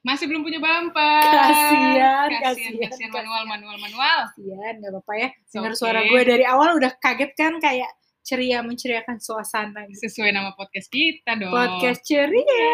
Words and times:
Masih 0.00 0.24
belum 0.24 0.40
punya 0.40 0.56
bumper. 0.56 1.20
Kasian, 1.20 2.28
kasian, 2.40 2.40
kasian, 2.40 2.72
kasian 2.80 3.10
manual, 3.12 3.44
kasian. 3.44 3.52
manual, 3.52 3.76
manual. 3.76 4.18
Iya, 4.40 4.80
nggak 4.80 4.90
apa-apa 4.96 5.12
ya. 5.20 5.28
Dengar 5.52 5.72
Oke. 5.76 5.80
suara 5.84 6.00
gue 6.08 6.20
dari 6.24 6.44
awal 6.48 6.80
udah 6.80 6.92
kaget 6.96 7.32
kan 7.36 7.60
kayak 7.60 7.92
ceria 8.24 8.64
menceriakan 8.64 9.20
suasana 9.20 9.84
gitu. 9.92 10.08
Sesuai 10.08 10.32
nama 10.32 10.56
podcast 10.56 10.88
kita 10.88 11.36
dong. 11.36 11.52
Podcast 11.52 12.00
ceria. 12.08 12.72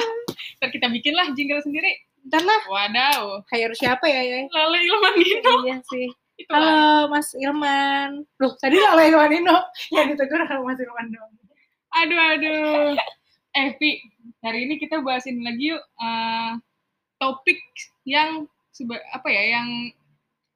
Ntar 0.56 0.68
kita 0.72 0.88
bikin 0.88 1.12
lah 1.12 1.28
jingle 1.36 1.60
sendiri. 1.60 1.92
Ntar 2.32 2.40
lah, 2.48 2.60
Wadaw. 2.64 3.44
hire 3.52 3.76
siapa 3.76 4.08
ya 4.08 4.24
ya? 4.24 4.48
Lale 4.48 4.78
Ilmanino. 4.88 5.52
iya 5.68 5.76
sih. 5.84 6.08
Itu 6.40 6.48
lah. 6.48 6.64
Halo 6.64 7.12
Mas 7.12 7.28
Ilman. 7.36 8.24
Loh, 8.40 8.52
tadi 8.56 8.80
Lala 8.80 9.04
Ilmanino 9.04 9.60
yang 9.92 10.08
ditegur 10.08 10.40
sama 10.48 10.72
Mas 10.72 10.80
Ilman 10.80 11.06
dong. 11.12 11.30
Aduh, 11.92 12.16
aduh. 12.16 12.96
Eh, 13.52 13.76
Pi, 13.76 14.00
hari 14.40 14.64
ini 14.64 14.74
kita 14.76 14.98
bahasin 14.98 15.44
lagi 15.44 15.70
yuk 15.70 15.82
eh, 15.98 16.52
topik 17.16 17.60
yang 18.02 18.48
seba- 18.70 19.04
apa 19.10 19.28
ya, 19.28 19.60
yang 19.60 19.68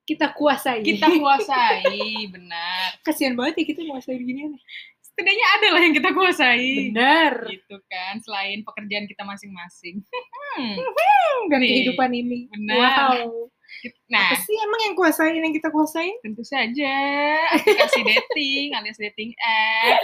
Kita 0.03 0.31
kuasai. 0.33 0.81
kita 0.81 1.11
kuasai, 1.13 1.99
benar. 2.35 2.95
Kasian 3.03 3.35
banget 3.35 3.59
ya 3.59 3.65
kita 3.67 3.83
kuasai 3.85 4.17
gini 4.17 4.49
nih. 4.49 4.61
Setidaknya 5.03 5.47
ada 5.53 5.69
lah 5.75 5.81
yang 5.83 5.93
kita 5.93 6.11
kuasai. 6.13 6.67
Bener. 6.89 7.33
Gitu 7.45 7.77
kan, 7.85 8.15
selain 8.21 8.63
pekerjaan 8.63 9.05
kita 9.05 9.23
masing-masing. 9.23 10.07
Hmm. 10.55 10.75
Dan 11.51 11.59
Nih, 11.59 11.69
kehidupan 11.69 12.11
ini. 12.13 12.47
benar. 12.49 12.79
Wow. 13.19 13.51
Nah, 14.07 14.31
Apa 14.31 14.39
sih 14.41 14.57
emang 14.57 14.81
yang 14.81 14.95
kuasain 14.95 15.37
yang 15.37 15.51
kita 15.51 15.69
kuasain? 15.69 16.15
tentu 16.23 16.41
saja 16.43 16.95
aplikasi 17.53 18.01
dating 18.01 18.73
alias 18.73 18.97
dating 18.97 19.35
app, 19.37 20.01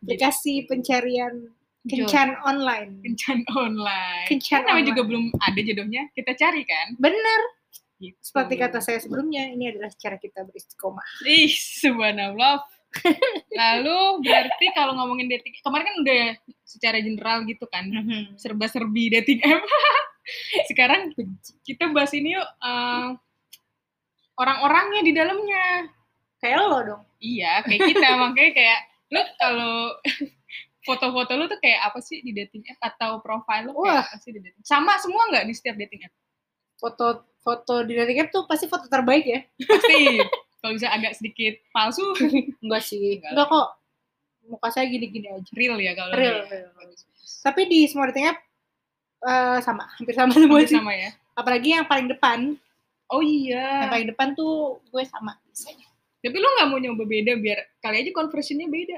Aplikasi 0.00 0.64
pencarian 0.64 1.50
kencan 1.84 2.40
online. 2.44 3.00
kencan 3.04 3.44
online. 3.52 4.26
Kencan 4.28 4.64
Kan 4.64 4.72
namanya 4.72 4.86
juga 4.94 5.02
belum 5.04 5.24
ada 5.36 5.60
jodohnya, 5.60 6.08
kita 6.16 6.32
cari 6.36 6.62
kan. 6.64 6.96
Bener. 6.96 7.40
Gitu. 8.00 8.18
Seperti 8.20 8.54
kata 8.58 8.78
saya 8.82 8.98
sebelumnya, 9.00 9.48
ini 9.48 9.70
adalah 9.70 9.88
cara 9.94 10.18
kita 10.18 10.42
beristiqomah. 10.44 11.04
Ih, 11.24 11.52
subhanallah. 11.52 12.64
Lalu 13.54 13.98
berarti 14.22 14.66
kalau 14.74 14.94
ngomongin 14.98 15.26
dating, 15.30 15.54
kemarin 15.62 15.86
kan 15.86 15.96
udah 16.04 16.22
secara 16.62 16.98
general 17.02 17.42
gitu 17.46 17.66
kan, 17.70 17.86
serba-serbi 18.38 19.10
dating 19.20 19.40
app. 19.46 19.62
Sekarang 20.70 21.12
kita 21.66 21.90
bahas 21.90 22.14
ini 22.16 22.38
yuk, 22.38 22.48
eh, 22.48 23.08
orang-orangnya 24.38 25.00
di 25.04 25.12
dalamnya. 25.14 25.66
Kayak 26.42 26.58
lo 26.60 26.78
dong. 26.84 27.02
Iya, 27.24 27.64
kayak 27.64 27.80
kita, 27.88 28.08
makanya 28.20 28.52
kayak, 28.52 28.80
lu 29.10 29.22
kalau 29.40 29.74
foto-foto 30.84 31.32
lu 31.34 31.48
tuh 31.48 31.58
kayak 31.58 31.80
apa 31.88 31.98
sih 31.98 32.20
di 32.20 32.30
dating 32.30 32.60
app 32.68 32.94
atau 32.94 33.18
profile 33.18 33.66
lu 33.66 33.72
kayak 33.80 33.88
Wah. 33.90 34.04
apa 34.04 34.16
sih 34.20 34.30
di 34.30 34.40
dating 34.40 34.62
Sama 34.62 35.00
semua 35.00 35.24
nggak 35.32 35.44
di 35.44 35.54
setiap 35.56 35.76
dating 35.76 36.04
app? 36.04 36.14
Foto 36.76 37.06
foto 37.40 37.74
di 37.82 37.92
dating 37.92 38.18
app 38.20 38.30
tuh 38.30 38.44
pasti 38.44 38.68
foto 38.68 38.84
terbaik 38.86 39.24
ya? 39.24 39.40
Pasti. 39.64 40.20
kalau 40.60 40.72
bisa 40.72 40.88
agak 40.88 41.12
sedikit 41.12 41.60
palsu, 41.70 42.04
Enggak 42.60 42.82
sih. 42.82 43.20
Enggak. 43.20 43.30
Enggak 43.32 43.46
kok. 43.48 43.68
Muka 44.44 44.68
saya 44.70 44.84
gini-gini 44.88 45.28
aja. 45.28 45.50
real 45.52 45.76
ya 45.76 45.92
kalau 45.92 46.12
Real, 46.12 46.44
real. 46.48 46.68
Tapi 47.40 47.64
di 47.64 47.88
semua 47.88 48.08
dating 48.08 48.28
app 48.28 48.40
eh, 49.24 49.58
sama, 49.60 49.88
hampir 49.96 50.12
sama 50.12 50.32
semua 50.32 50.60
Hampir 50.60 50.68
sih. 50.68 50.76
sama 50.76 50.92
ya. 50.92 51.10
Apalagi 51.32 51.68
yang 51.72 51.84
paling 51.84 52.08
depan. 52.08 52.56
Oh 53.08 53.20
iya. 53.20 53.84
Yang 53.84 53.92
paling 53.92 54.08
depan 54.12 54.28
tuh 54.32 54.80
gue 54.84 55.04
sama. 55.04 55.36
biasanya. 55.44 55.88
Tapi 56.20 56.36
lu 56.36 56.48
nggak 56.48 56.68
mau 56.68 56.80
nyoba 56.80 57.04
beda 57.04 57.32
biar 57.36 57.58
kali 57.78 58.00
aja 58.00 58.10
conversionnya 58.12 58.64
beda. 58.64 58.96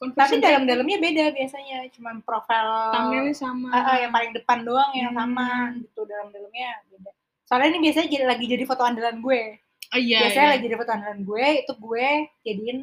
Tapi 0.00 0.40
dalam-dalamnya 0.40 0.96
beda 0.96 1.24
biasanya. 1.36 1.84
Cuman 1.92 2.24
profil 2.24 2.66
thumbnailnya 2.96 3.36
sama. 3.36 3.68
Ah, 3.68 3.84
ah, 3.84 3.96
yang 4.00 4.12
paling 4.12 4.32
depan 4.32 4.64
doang 4.64 4.90
yang 4.96 5.12
sama 5.12 5.68
Hmm. 5.68 5.84
gitu 5.84 6.00
dalam-dalamnya 6.08 6.68
beda. 6.88 7.10
Soalnya 7.44 7.68
ini 7.76 7.80
biasanya 7.84 8.08
jadi, 8.08 8.24
lagi 8.24 8.44
jadi 8.48 8.64
foto 8.64 8.82
andalan 8.82 9.20
gue. 9.20 9.42
Oh 9.90 9.98
iya. 9.98 10.22
biasanya 10.24 10.46
iya. 10.46 10.52
lagi 10.56 10.62
jadi 10.70 10.76
foto 10.78 10.90
andalan 10.94 11.20
gue, 11.20 11.46
itu 11.60 11.72
gue 11.74 12.08
jadiin 12.46 12.78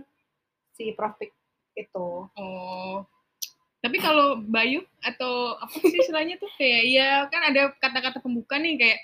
si 0.76 0.84
profil 0.94 1.32
itu. 1.74 2.08
Oh. 2.28 3.02
Tapi 3.80 3.98
kalau 3.98 4.42
Bayu 4.42 4.84
atau 5.00 5.56
apa 5.56 5.72
sih 5.80 5.98
istilahnya 5.98 6.36
tuh 6.38 6.50
kayak 6.58 6.84
ya 6.86 7.10
kan 7.32 7.42
ada 7.48 7.72
kata-kata 7.78 8.20
pembuka 8.20 8.58
nih 8.58 8.76
kayak 8.76 9.00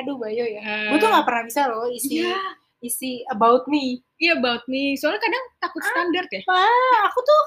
Aduh 0.00 0.16
Bayo 0.16 0.46
ya. 0.48 0.62
eh, 0.64 0.88
gue 0.88 0.98
tuh 0.98 1.10
nggak 1.10 1.26
pernah 1.26 1.44
bisa 1.44 1.68
loh 1.68 1.84
isi 1.86 2.24
Iya, 2.24 2.32
isi 2.82 3.22
about 3.26 3.64
me. 3.64 4.02
iya 4.16 4.34
about 4.34 4.66
me. 4.66 4.94
Soalnya 4.94 5.18
kadang 5.18 5.44
takut 5.56 5.82
standar 5.82 6.24
ya. 6.28 6.42
Wah, 6.44 6.66
aku 7.06 7.20
tuh 7.20 7.44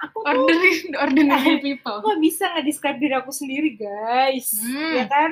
aku 0.00 0.16
tuh 0.16 0.24
Ordinary, 0.24 0.70
ordinary 1.04 1.54
people. 1.66 1.98
nggak 2.00 2.20
bisa 2.20 2.44
nge-describe 2.54 2.96
diri 2.96 3.14
aku 3.14 3.30
sendiri 3.30 3.74
guys, 3.74 4.54
Hmm. 4.56 4.94
ya 4.96 5.04
kan? 5.04 5.30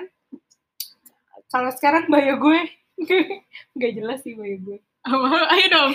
Kalau 1.49 1.71
sekarang 1.73 2.05
Bayo 2.07 2.37
gue 2.37 2.61
nggak 3.79 3.93
jelas 3.95 4.21
sih 4.21 4.35
Bayo 4.35 4.59
gue. 4.61 4.79
Apa? 5.01 5.27
Ayo 5.49 5.67
dong. 5.69 5.93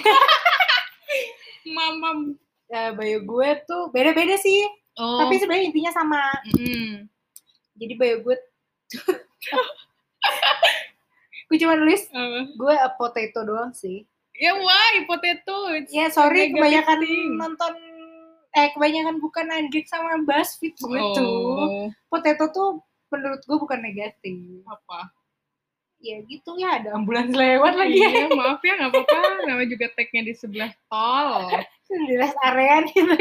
Mamam. 1.65 2.17
Ya, 2.65 2.89
Bayo 2.91 3.21
gue 3.21 3.49
tuh 3.63 3.91
beda-beda 3.91 4.33
sih, 4.35 4.65
Oh. 4.93 5.21
tapi 5.21 5.37
sebenarnya 5.37 5.69
intinya 5.69 5.91
sama. 5.91 6.21
mm. 6.49 7.05
Jadi 7.75 7.93
Bayo 7.93 8.21
gue 8.21 8.35
gue 11.53 11.61
cuma 11.61 11.77
nulis 11.77 12.09
Apa? 12.09 12.49
gue 12.49 12.73
a 12.73 12.89
potato 12.89 13.45
doang 13.45 13.69
sih. 13.71 14.09
Ya 14.33 14.57
why 14.57 15.05
potato? 15.05 15.69
It's 15.71 15.93
Ya 15.93 16.09
sorry 16.09 16.49
negative 16.49 16.57
kebanyakan 16.57 16.99
thing. 16.99 17.29
nonton 17.37 17.73
eh 18.51 18.67
kebanyakan 18.69 19.15
bukan 19.17 19.45
Netflix 19.45 19.85
sama 19.87 20.17
BuzzFeed 20.19 20.73
gue 20.75 20.99
tuh. 21.13 21.29
Oh, 21.61 21.85
Potato 22.07 22.49
tuh 22.49 22.69
menurut 23.07 23.37
gue 23.39 23.57
bukan 23.59 23.77
negatif. 23.77 24.33
apa? 24.65 25.13
Ya 26.01 26.19
gitu 26.25 26.57
ya 26.57 26.81
ada 26.81 26.97
ambulans 26.97 27.29
lewat 27.29 27.77
lagi 27.77 27.95
ya. 27.95 28.09
Iya, 28.09 28.33
maaf 28.33 28.59
ya 28.59 28.73
nggak 28.75 28.89
apa-apa. 28.89 29.19
Namanya 29.45 29.69
juga 29.69 29.85
tagnya 29.93 30.21
di 30.25 30.33
sebelah 30.33 30.73
tol. 30.89 31.53
Rest 32.17 32.37
area 32.41 32.81
gitu. 32.89 33.13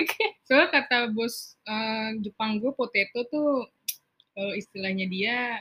Soalnya 0.49 0.69
kata 0.73 1.13
bos 1.13 1.61
eh, 1.63 2.17
Jepang 2.25 2.57
gue 2.57 2.73
potato 2.73 3.21
tuh 3.29 3.69
kalau 4.33 4.53
istilahnya 4.57 5.05
dia 5.07 5.61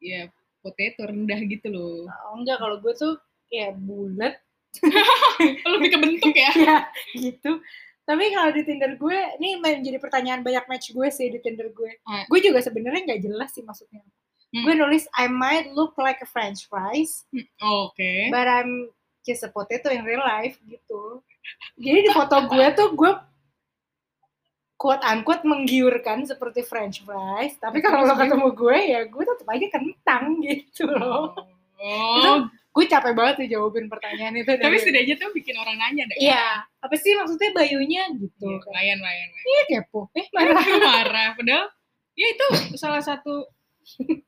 ya 0.00 0.32
potato 0.60 1.08
rendah 1.08 1.40
gitu 1.48 1.68
loh. 1.72 2.08
Oh, 2.28 2.40
enggak 2.40 2.60
kalau 2.60 2.80
gue 2.80 2.92
tuh 2.96 3.16
ya 3.50 3.74
bulat 3.74 4.38
Lebih 5.66 5.88
ke 5.90 5.98
bentuk 5.98 6.34
ya. 6.34 6.50
ya 6.68 6.78
gitu. 7.18 7.58
Tapi 8.06 8.24
kalau 8.34 8.50
di 8.50 8.62
Tinder 8.66 8.98
gue, 8.98 9.18
ini 9.38 9.58
menjadi 9.62 9.98
pertanyaan 10.02 10.42
banyak 10.42 10.66
match 10.66 10.90
gue 10.90 11.08
sih 11.14 11.30
di 11.30 11.38
Tinder 11.38 11.70
gue. 11.70 11.90
Ah. 12.06 12.26
Gue 12.26 12.42
juga 12.42 12.58
sebenarnya 12.58 13.06
nggak 13.06 13.22
jelas 13.22 13.50
sih 13.54 13.62
maksudnya. 13.62 14.02
Hmm. 14.50 14.66
Gue 14.66 14.74
nulis 14.74 15.06
I 15.14 15.30
might 15.30 15.70
look 15.70 15.94
like 15.94 16.18
a 16.18 16.28
French 16.28 16.66
fries, 16.66 17.22
Oke. 17.62 18.34
but 18.34 18.50
I'm 18.50 18.90
just 19.22 19.46
a 19.46 19.50
potato 19.50 19.94
in 19.94 20.02
real 20.02 20.22
life 20.22 20.58
gitu. 20.66 21.22
Jadi 21.78 22.10
di 22.10 22.10
foto 22.10 22.50
gue 22.50 22.66
tuh 22.74 22.90
gue 22.98 23.12
quote 24.80 25.04
unquote 25.04 25.44
menggiurkan 25.44 26.24
seperti 26.24 26.64
French 26.64 27.04
fries, 27.04 27.60
tapi 27.60 27.84
kalau 27.84 28.00
lo 28.02 28.16
ketemu 28.16 28.48
gue 28.50 28.78
ya 28.88 29.00
gue 29.04 29.24
tetap 29.28 29.44
aja 29.46 29.66
kentang 29.68 30.24
gitu 30.48 30.88
loh. 30.88 31.36
Oh, 31.76 32.48
Gue 32.70 32.86
capek 32.86 33.12
banget 33.12 33.34
sih 33.42 33.48
jawabin 33.50 33.90
pertanyaan 33.90 34.30
itu. 34.36 34.46
tapi 34.46 34.78
setidaknya 34.78 35.18
tuh 35.18 35.34
bikin 35.34 35.58
orang 35.58 35.74
nanya 35.74 36.06
deh. 36.06 36.16
Iya, 36.22 36.64
apa 36.78 36.94
sih 36.94 37.12
maksudnya 37.12 37.50
bayunya 37.50 38.06
gitu? 38.14 38.46
Iya, 38.46 38.56
kan. 38.56 38.70
lumayan, 38.70 38.96
lumayan. 39.02 39.28
Iya 39.42 39.62
kepo. 39.66 40.00
Eh 40.14 40.26
marah. 40.30 40.54
Marah. 40.54 40.78
marah. 41.02 41.28
Padahal 41.34 41.66
ya 42.14 42.26
itu 42.30 42.46
salah 42.78 43.02
satu 43.02 43.50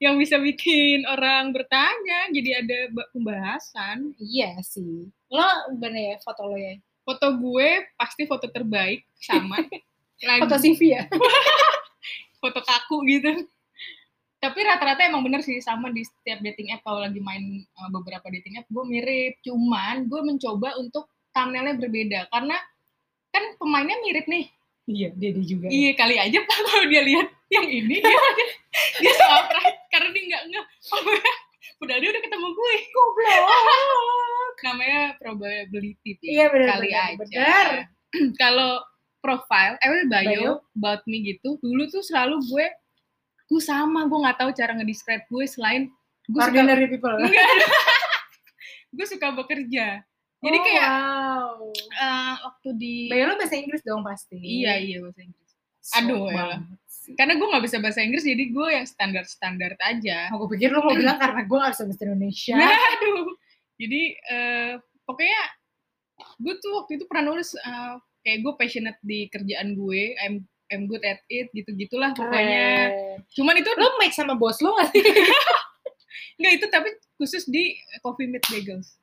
yang 0.02 0.18
bisa 0.18 0.42
bikin 0.42 1.06
orang 1.06 1.54
bertanya. 1.54 2.28
Jadi 2.28 2.50
ada 2.50 2.78
ba- 2.90 3.08
pembahasan. 3.14 4.10
Iya 4.18 4.58
sih. 4.60 5.06
Lo 5.30 5.46
gimana 5.72 5.98
ya 6.02 6.14
foto 6.18 6.42
lo 6.44 6.58
ya? 6.58 6.74
Foto 7.06 7.26
gue 7.38 7.68
pasti 7.94 8.26
foto 8.26 8.50
terbaik 8.50 9.06
sama. 9.16 9.56
Lagi 10.22 10.40
Foto 10.46 10.56
CV 10.58 10.80
ya? 10.94 11.02
foto 12.42 12.60
kaku 12.62 12.96
gitu. 13.06 13.46
Tapi 14.42 14.58
rata-rata 14.66 15.06
emang 15.06 15.22
bener 15.22 15.38
sih 15.46 15.62
sama 15.62 15.94
di 15.94 16.02
setiap 16.02 16.42
dating 16.42 16.74
app 16.74 16.82
kalau 16.82 16.98
lagi 16.98 17.22
main 17.22 17.62
uh, 17.78 17.90
beberapa 17.94 18.26
dating 18.26 18.58
app 18.58 18.66
gue 18.66 18.84
mirip. 18.86 19.38
Cuman 19.46 20.10
gue 20.10 20.20
mencoba 20.26 20.74
untuk 20.82 21.06
thumbnailnya 21.30 21.78
berbeda 21.78 22.26
karena 22.34 22.58
kan 23.30 23.44
pemainnya 23.62 24.02
mirip 24.02 24.26
nih. 24.26 24.50
Iya, 24.90 25.14
dia 25.14 25.30
juga. 25.38 25.70
Iya 25.70 25.94
kali 25.94 26.18
aja 26.18 26.38
pak 26.42 26.58
kalau 26.66 26.84
dia 26.90 27.02
lihat 27.06 27.28
yang 27.54 27.66
ini 27.70 28.02
dia 28.02 28.18
dia 29.02 29.12
surprise 29.14 29.78
karena 29.94 30.08
dia 30.10 30.24
nggak 30.26 30.42
nggak. 30.50 30.66
Padahal 31.78 31.98
dia 32.02 32.10
udah 32.10 32.22
ketemu 32.26 32.48
gue. 32.50 32.74
Goblok. 32.90 34.54
Namanya 34.66 35.00
probability. 35.22 36.18
Iya 36.18 36.50
benar. 36.50 36.66
kali 36.78 36.90
benar, 36.90 37.06
aja. 37.06 37.18
Benar. 37.22 37.68
kalau 38.42 38.82
profile, 39.22 39.78
eh 39.78 39.88
bio, 40.04 40.10
Bio. 40.10 40.52
about 40.74 41.06
me 41.06 41.22
gitu, 41.22 41.56
dulu 41.62 41.86
tuh 41.88 42.02
selalu 42.02 42.42
gue, 42.50 42.66
gue 43.46 43.62
sama, 43.62 44.10
gue 44.10 44.18
nggak 44.18 44.38
tahu 44.42 44.50
cara 44.52 44.74
ngedescribe 44.74 45.24
gue 45.30 45.44
selain 45.46 45.82
gue 46.26 46.40
suka, 46.42 46.50
Ordinary 46.50 46.86
people. 46.90 47.14
Enggak. 47.14 47.46
gue 48.98 49.06
suka 49.06 49.28
bekerja. 49.32 50.02
Jadi 50.42 50.58
Oh, 50.58 50.64
kayak 50.66 50.88
wow. 50.90 51.54
eh, 51.94 52.34
waktu 52.42 52.68
di 52.74 52.94
Bayo 53.06 53.30
lo 53.30 53.38
bahasa 53.38 53.54
Inggris 53.54 53.82
dong 53.86 54.02
pasti. 54.02 54.36
iya 54.42 54.74
iya 54.76 54.98
bahasa 54.98 55.22
Inggris. 55.22 55.50
So 55.82 55.94
Aduh, 56.02 56.26
ya. 56.30 56.58
Karena 57.18 57.34
gue 57.34 57.46
nggak 57.46 57.64
bisa 57.66 57.78
bahasa 57.82 58.02
Inggris, 58.02 58.22
jadi 58.22 58.44
gue 58.50 58.68
yang 58.70 58.86
standar-standar 58.86 59.74
aja. 59.78 60.30
Aku 60.34 60.46
pikir 60.46 60.70
lu 60.70 60.82
mau 60.82 60.94
bilang 60.94 61.18
karena 61.18 61.42
gue 61.42 61.58
gak 61.58 61.72
bisa 61.74 61.84
bahasa 61.86 62.02
Indonesia. 62.06 62.54
Nah, 62.58 62.70
aduh. 62.94 63.26
Jadi 63.78 64.02
eh, 64.14 64.72
pokoknya 65.02 65.40
gue 66.38 66.54
tuh 66.62 66.70
waktu 66.78 66.92
itu 67.02 67.04
pernah 67.10 67.34
nulis 67.34 67.54
eh, 67.58 67.94
kayak 68.22 68.38
gue 68.40 68.52
passionate 68.54 68.98
di 69.00 69.26
kerjaan 69.26 69.74
gue, 69.74 70.14
I'm 70.18 70.42
I'm 70.66 70.86
good 70.86 71.02
at 71.02 71.20
it, 71.26 71.52
gitu-gitulah 71.52 72.10
pokoknya. 72.12 72.66
Keren. 72.88 73.28
Cuman 73.30 73.54
itu 73.56 73.70
Lu 73.74 73.92
match 73.98 74.16
sama 74.16 74.32
bos 74.32 74.56
lu 74.58 74.72
gak 74.72 74.88
sih? 74.90 75.04
enggak 76.38 76.52
itu 76.56 76.66
tapi 76.66 76.88
khusus 77.14 77.44
di 77.44 77.76
Coffee 78.00 78.24
Meet 78.24 78.44
Bagels. 78.46 78.96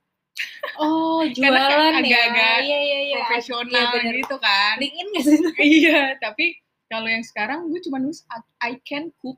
Oh, 0.75 1.21
Karena 1.35 1.69
jualan 1.69 1.93
kan 1.93 1.93
ya. 1.93 1.99
agak-agak 2.01 2.57
Iya, 2.63 2.79
iya, 2.79 2.99
iya. 3.05 3.17
Profesional 3.21 3.69
Iya, 3.69 3.93
bener. 3.93 4.13
gitu 4.17 4.35
kan. 4.39 4.73
LinkedIn 4.77 5.07
gak 5.09 5.23
sih? 5.23 5.37
iya, 5.77 5.99
tapi 6.17 6.45
kalau 6.87 7.05
yang 7.05 7.21
sekarang 7.21 7.69
gue 7.69 7.79
cuma 7.79 8.01
nulis 8.01 8.25
I- 8.59 8.81
can 8.81 9.13
cook. 9.15 9.37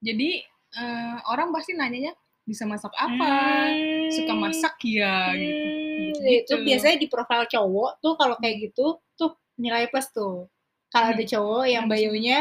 Jadi 0.00 0.40
eh, 0.74 1.16
orang 1.28 1.50
pasti 1.50 1.70
nanyanya 1.72 2.16
bisa 2.42 2.64
masak 2.64 2.92
apa, 2.94 3.32
Hmm. 3.68 4.08
suka 4.10 4.32
masak 4.32 4.74
ya 4.82 5.32
gitu. 5.32 5.66
Hmm, 6.14 6.22
Gitu-gitu. 6.22 6.46
itu 6.46 6.64
biasanya 6.64 6.96
di 6.96 7.08
profil 7.08 7.42
cowok 7.44 7.90
tuh 7.98 8.14
kalau 8.14 8.36
kayak 8.38 8.56
gitu 8.62 8.86
tuh 9.12 9.30
nilai 9.56 9.86
plus 9.86 10.06
tuh. 10.08 10.46
Kalau 10.88 11.06
Hmm. 11.06 11.14
ada 11.14 11.24
cowok 11.26 11.64
yang 11.66 11.84
bio-nya 11.84 12.38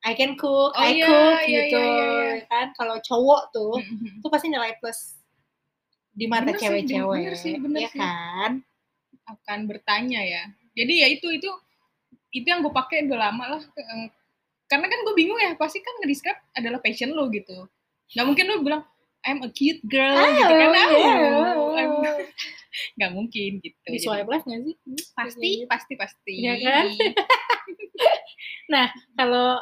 I 0.00 0.14
can 0.14 0.34
cook, 0.34 0.70
Oh 0.70 0.78
I 0.78 0.94
iya, 0.94 1.02
cook 1.02 1.38
iya, 1.42 1.46
gitu 1.58 1.80
iya, 1.80 2.06
iya. 2.06 2.46
kan. 2.46 2.70
Kalau 2.72 2.96
cowok 3.00 3.42
tuh 3.50 3.74
Mhm. 3.76 4.22
itu 4.22 4.28
pasti 4.28 4.46
nilai 4.46 4.78
plus 4.78 5.18
di 6.12 6.24
mata 6.24 6.46
Bener 6.46 6.54
sih, 6.54 6.62
cewek-cewek, 6.62 7.18
bener 7.20 7.34
sih, 7.36 7.54
bener 7.56 7.80
ya 7.82 7.90
sih. 7.90 7.98
kan? 7.98 8.52
akan 9.26 9.66
bertanya 9.66 10.22
ya. 10.22 10.42
Jadi 10.72 11.02
ya 11.02 11.10
itu 11.10 11.26
itu 11.28 11.50
itu 12.30 12.46
yang 12.46 12.62
gue 12.62 12.70
pakai 12.70 13.02
udah 13.04 13.18
lama 13.20 13.58
lah. 13.58 13.62
Karena 14.64 14.86
kan 14.86 14.98
gue 15.02 15.14
bingung 15.14 15.34
ya, 15.36 15.54
pasti 15.54 15.78
kan 15.78 15.98
nge-describe 15.98 16.38
adalah 16.52 16.78
passion 16.78 17.10
lo 17.10 17.26
gitu. 17.28 17.66
Gak 18.08 18.22
mungkin 18.22 18.46
lo 18.46 18.62
bilang 18.62 18.86
I'm 19.22 19.42
a 19.42 19.50
cute 19.50 19.82
girl 19.82 20.14
gitu 20.14 20.54
kan. 20.54 20.70
iya. 20.70 21.14
Oh, 21.58 21.74
I'm- 21.74 22.06
Gak 22.98 23.12
mungkin 23.12 23.60
gitu. 23.60 23.88
Di 23.88 23.98
swipe 24.00 24.28
left 24.28 24.46
gak 24.46 24.62
sih? 24.62 24.76
pasti, 25.16 25.50
pasti, 25.68 25.92
pasti. 25.96 26.34
Iya 26.34 26.54
kan? 26.60 26.84
Kalau 29.18 29.60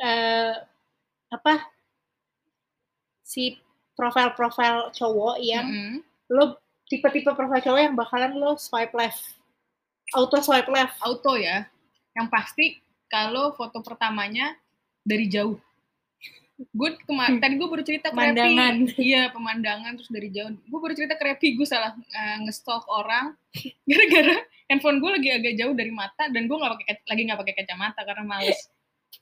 eh, 0.00 0.54
apa 1.30 1.54
si 3.22 3.54
profil-profil 3.94 4.90
cowok 4.96 5.36
yang 5.38 5.66
Mm-mm. 5.68 5.96
lo 6.34 6.58
tipe-tipe 6.90 7.30
profil 7.36 7.62
cowok 7.62 7.80
yang 7.80 7.94
bakalan 7.94 8.32
lo 8.34 8.58
swipe 8.58 8.96
left 8.96 9.40
auto 10.14 10.42
swipe 10.42 10.70
left 10.70 10.98
Auto 11.02 11.38
ya. 11.38 11.66
Yang 12.14 12.26
pasti 12.30 12.66
kalau 13.06 13.54
foto 13.54 13.82
pertamanya 13.82 14.54
dari 15.02 15.30
jauh. 15.30 15.58
Gue 16.76 16.92
kemarin 17.08 17.40
tadi 17.40 17.56
gue 17.56 17.68
baru 17.68 17.80
cerita. 17.80 18.12
Pemandangan. 18.12 18.84
Iya 19.10 19.32
pemandangan 19.32 19.92
terus 19.96 20.10
dari 20.12 20.28
jauh. 20.28 20.52
Gue 20.52 20.80
baru 20.80 20.92
cerita 20.92 21.16
ke 21.16 21.24
Repi 21.24 21.56
gue 21.56 21.64
salah 21.64 21.96
eh, 21.96 22.36
nge-stalk 22.44 22.84
orang 22.86 23.32
gara-gara 23.88 24.36
handphone 24.68 25.00
gue 25.00 25.10
lagi 25.16 25.28
agak 25.32 25.54
jauh 25.56 25.72
dari 25.72 25.90
mata 25.90 26.28
dan 26.28 26.44
gue 26.44 26.56
nggak 26.56 26.72
pakai 26.76 26.94
lagi 27.08 27.22
nggak 27.26 27.40
pakai 27.40 27.54
kacamata 27.64 28.00
karena 28.04 28.24
males. 28.28 28.60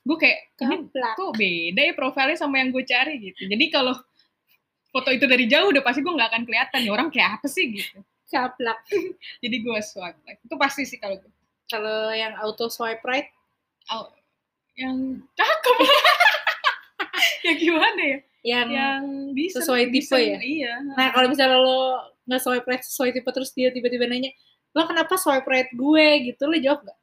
Gue 0.03 0.17
kayak 0.19 0.39
ini 0.67 0.77
kok 0.93 1.33
beda 1.39 1.83
ya 1.87 1.93
profilnya 1.95 2.37
sama 2.37 2.59
yang 2.61 2.75
gue 2.75 2.85
cari 2.85 3.15
gitu. 3.23 3.47
Jadi 3.47 3.65
kalau 3.71 3.95
foto 4.91 5.09
itu 5.15 5.25
dari 5.29 5.47
jauh 5.47 5.71
udah 5.71 5.83
pasti 5.85 6.03
gue 6.03 6.11
nggak 6.11 6.29
akan 6.35 6.43
kelihatan 6.43 6.79
nih 6.83 6.93
orang 6.93 7.09
kayak 7.09 7.39
apa 7.39 7.47
sih 7.47 7.71
gitu. 7.71 8.03
Gaplak. 8.29 8.83
Jadi 9.45 9.57
gue 9.63 9.79
swipe 9.81 10.21
left. 10.27 10.41
Itu 10.45 10.55
pasti 10.59 10.83
sih 10.85 10.99
kalau 10.99 11.17
gue. 11.17 11.33
kalau 11.69 12.09
yang 12.17 12.33
auto 12.41 12.73
swipe 12.73 13.05
right 13.05 13.29
Au- 13.93 14.13
yang 14.77 15.21
cakep. 15.37 15.77
ya 17.47 17.53
gimana 17.55 18.01
ya? 18.01 18.19
yang 18.41 18.69
Yang 18.69 19.03
bisa 19.35 19.57
sesuai 19.61 19.85
tipe 19.89 20.15
ya? 20.17 20.39
Iya. 20.39 20.73
nah 20.95 21.11
kalau 21.11 21.27
misalnya 21.27 21.57
lo 21.57 21.81
nggak 22.25 22.41
swipe 22.41 22.65
right 22.65 22.83
sesuai 22.83 23.11
tipe 23.11 23.29
terus 23.29 23.51
dia 23.51 23.69
tiba-tiba 23.69 24.05
nanya 24.05 24.31
lo 24.71 24.85
kenapa 24.85 25.15
swipe 25.15 25.45
right 25.45 25.69
gue 25.71 26.07
gitu 26.25 26.43
lo 26.45 26.57
jawab 26.57 26.81
nggak 26.83 26.99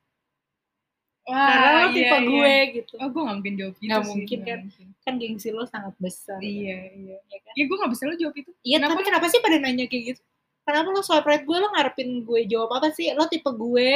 Wah, 1.26 1.34
karena 1.50 1.68
lo 1.68 1.82
iya, 1.82 1.90
tipe 1.92 2.06
iya. 2.08 2.20
gue 2.22 2.56
gitu 2.78 2.94
Oh, 2.96 3.10
gue 3.10 3.22
gak 3.22 3.36
mungkin 3.36 3.54
jawab 3.56 3.74
gitu 3.74 3.84
Nggak 3.84 4.00
sih. 4.00 4.10
mungkin 4.10 4.38
nggak 4.40 4.54
kan? 4.54 4.62
mungkin. 4.64 4.88
kan 5.02 5.14
gengsi 5.18 5.50
lo 5.50 5.64
sangat 5.66 5.94
besar 5.98 6.38
Iya, 6.38 6.78
iya. 6.94 7.18
ya 7.20 7.38
kan 7.42 7.54
Ya 7.54 7.64
gue 7.66 7.76
gak 7.76 7.92
bisa 7.92 8.04
lo 8.06 8.16
jawab 8.16 8.36
itu. 8.36 8.52
Iya, 8.62 8.78
Kenapa 8.78 8.92
tapi 8.94 9.04
kenapa 9.04 9.26
sih 9.28 9.40
pada 9.42 9.58
nanya 9.58 9.86
kayak 9.86 10.04
gitu? 10.08 10.22
Kenapa 10.62 10.88
lo 10.88 11.02
swipe 11.02 11.26
right 11.26 11.42
gue, 11.42 11.58
lo 11.58 11.68
ngarepin 11.70 12.10
gue 12.22 12.42
jawab 12.46 12.70
apa 12.74 12.90
sih? 12.90 13.10
Lo 13.12 13.26
tipe 13.26 13.50
gue, 13.50 13.92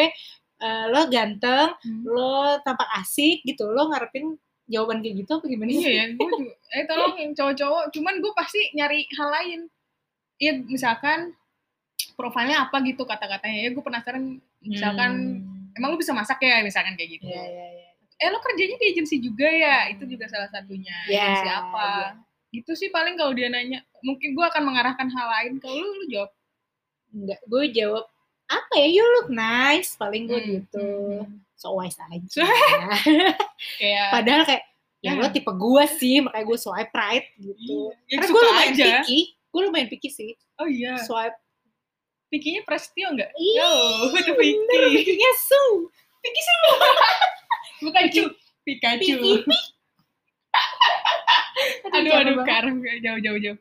eh, 0.59 0.85
lo 0.85 1.01
ganteng, 1.07 1.69
Hmm. 1.79 2.01
lo 2.03 2.29
tampak 2.61 2.89
asik 2.97 3.41
gitu, 3.43 3.65
lo 3.67 3.89
ngarepin 3.89 4.33
jawaban 4.69 5.01
kayak 5.01 5.25
gitu 5.25 5.31
apa 5.35 5.45
gimana 5.49 5.69
sih? 5.73 5.81
Iya 5.81 5.91
ya, 5.91 6.05
gue 6.13 6.29
juga. 6.29 6.53
Eh 6.71 6.85
tolong 6.85 7.13
yang 7.17 7.31
cowok-cowok, 7.33 7.83
cuman 7.91 8.13
gue 8.21 8.31
pasti 8.37 8.61
nyari 8.77 9.03
hal 9.17 9.29
lain. 9.33 9.59
Iya, 10.39 10.51
misalkan 10.63 11.33
profilnya 12.15 12.69
apa 12.69 12.77
gitu 12.85 13.03
kata-katanya. 13.03 13.59
Ya 13.65 13.69
gue 13.73 13.83
penasaran, 13.83 14.23
misalkan, 14.61 15.11
Hmm. 15.41 15.75
emang 15.75 15.89
lu 15.93 15.97
bisa 15.97 16.13
masak 16.13 16.39
ya, 16.39 16.61
misalkan 16.61 16.93
kayak 16.95 17.19
gitu. 17.19 17.27
Iya, 17.27 17.43
iya, 17.43 17.65
iya. 17.75 17.87
Eh 18.19 18.27
lo 18.29 18.37
kerjanya 18.39 18.75
di 18.77 18.85
agensi 18.93 19.15
juga 19.19 19.47
ya, 19.49 19.89
Hmm. 19.89 19.93
itu 19.97 20.03
juga 20.15 20.29
salah 20.29 20.47
satunya. 20.53 20.95
Ya, 21.09 21.23
agensi 21.33 21.49
apa? 21.49 21.89
Gitu 22.53 22.71
sih 22.77 22.89
paling 22.89 23.17
kalau 23.17 23.33
dia 23.33 23.49
nanya, 23.49 23.81
mungkin 24.05 24.33
gue 24.37 24.45
akan 24.45 24.63
mengarahkan 24.63 25.07
hal 25.09 25.27
lain. 25.39 25.53
Kalau 25.59 25.75
lu, 25.75 25.89
lu 26.03 26.05
jawab. 26.07 26.31
Enggak, 27.09 27.39
gue 27.41 27.63
jawab 27.73 28.05
apa 28.49 28.73
ya? 28.75 28.87
You 28.89 29.05
look 29.15 29.29
nice, 29.29 29.93
paling 29.93 30.25
gue 30.25 30.35
Hmm, 30.35 30.49
gitu. 30.57 30.85
hmm, 31.21 31.39
So 31.53 31.75
wise 31.75 31.99
aja. 31.99 32.43
Kayak, 33.79 34.07
Padahal 34.09 34.43
kayak 34.43 34.63
ya 34.99 35.11
Ya. 35.11 35.15
lo 35.15 35.27
tipe 35.27 35.47
gue 35.49 35.83
sih, 35.93 36.19
makanya 36.19 36.45
gue 36.45 36.57
swipe 36.57 36.91
right 36.91 37.27
gitu. 37.35 37.91
ya 38.05 38.15
Karena 38.15 38.25
gue 38.27 38.41
lumayan 38.41 38.71
aja. 38.73 38.85
picky, 38.99 39.19
gue 39.45 39.61
lumayan 39.63 39.87
picky 39.87 40.09
sih. 40.09 40.31
Oh 40.55 40.65
iya, 40.65 40.99
Swipe. 40.99 41.35
Pikinya 42.27 42.61
Prestio 42.61 43.07
nggak? 43.09 43.31
Oh, 43.31 44.11
itu 44.13 44.31
bener, 44.31 44.81
Piki. 44.85 44.95
pikinya 45.01 45.31
su. 45.35 45.63
Piki 46.19 46.41
semua. 46.41 46.75
Bukan 47.83 48.03
Cu. 48.07 48.23
Pikachu. 48.61 49.19
Aduh, 51.89 52.11
aduh, 52.13 52.33
banget. 52.37 52.47
Kar. 52.47 52.65
Jauh, 53.01 53.19
jauh, 53.19 53.39
jauh. 53.39 53.57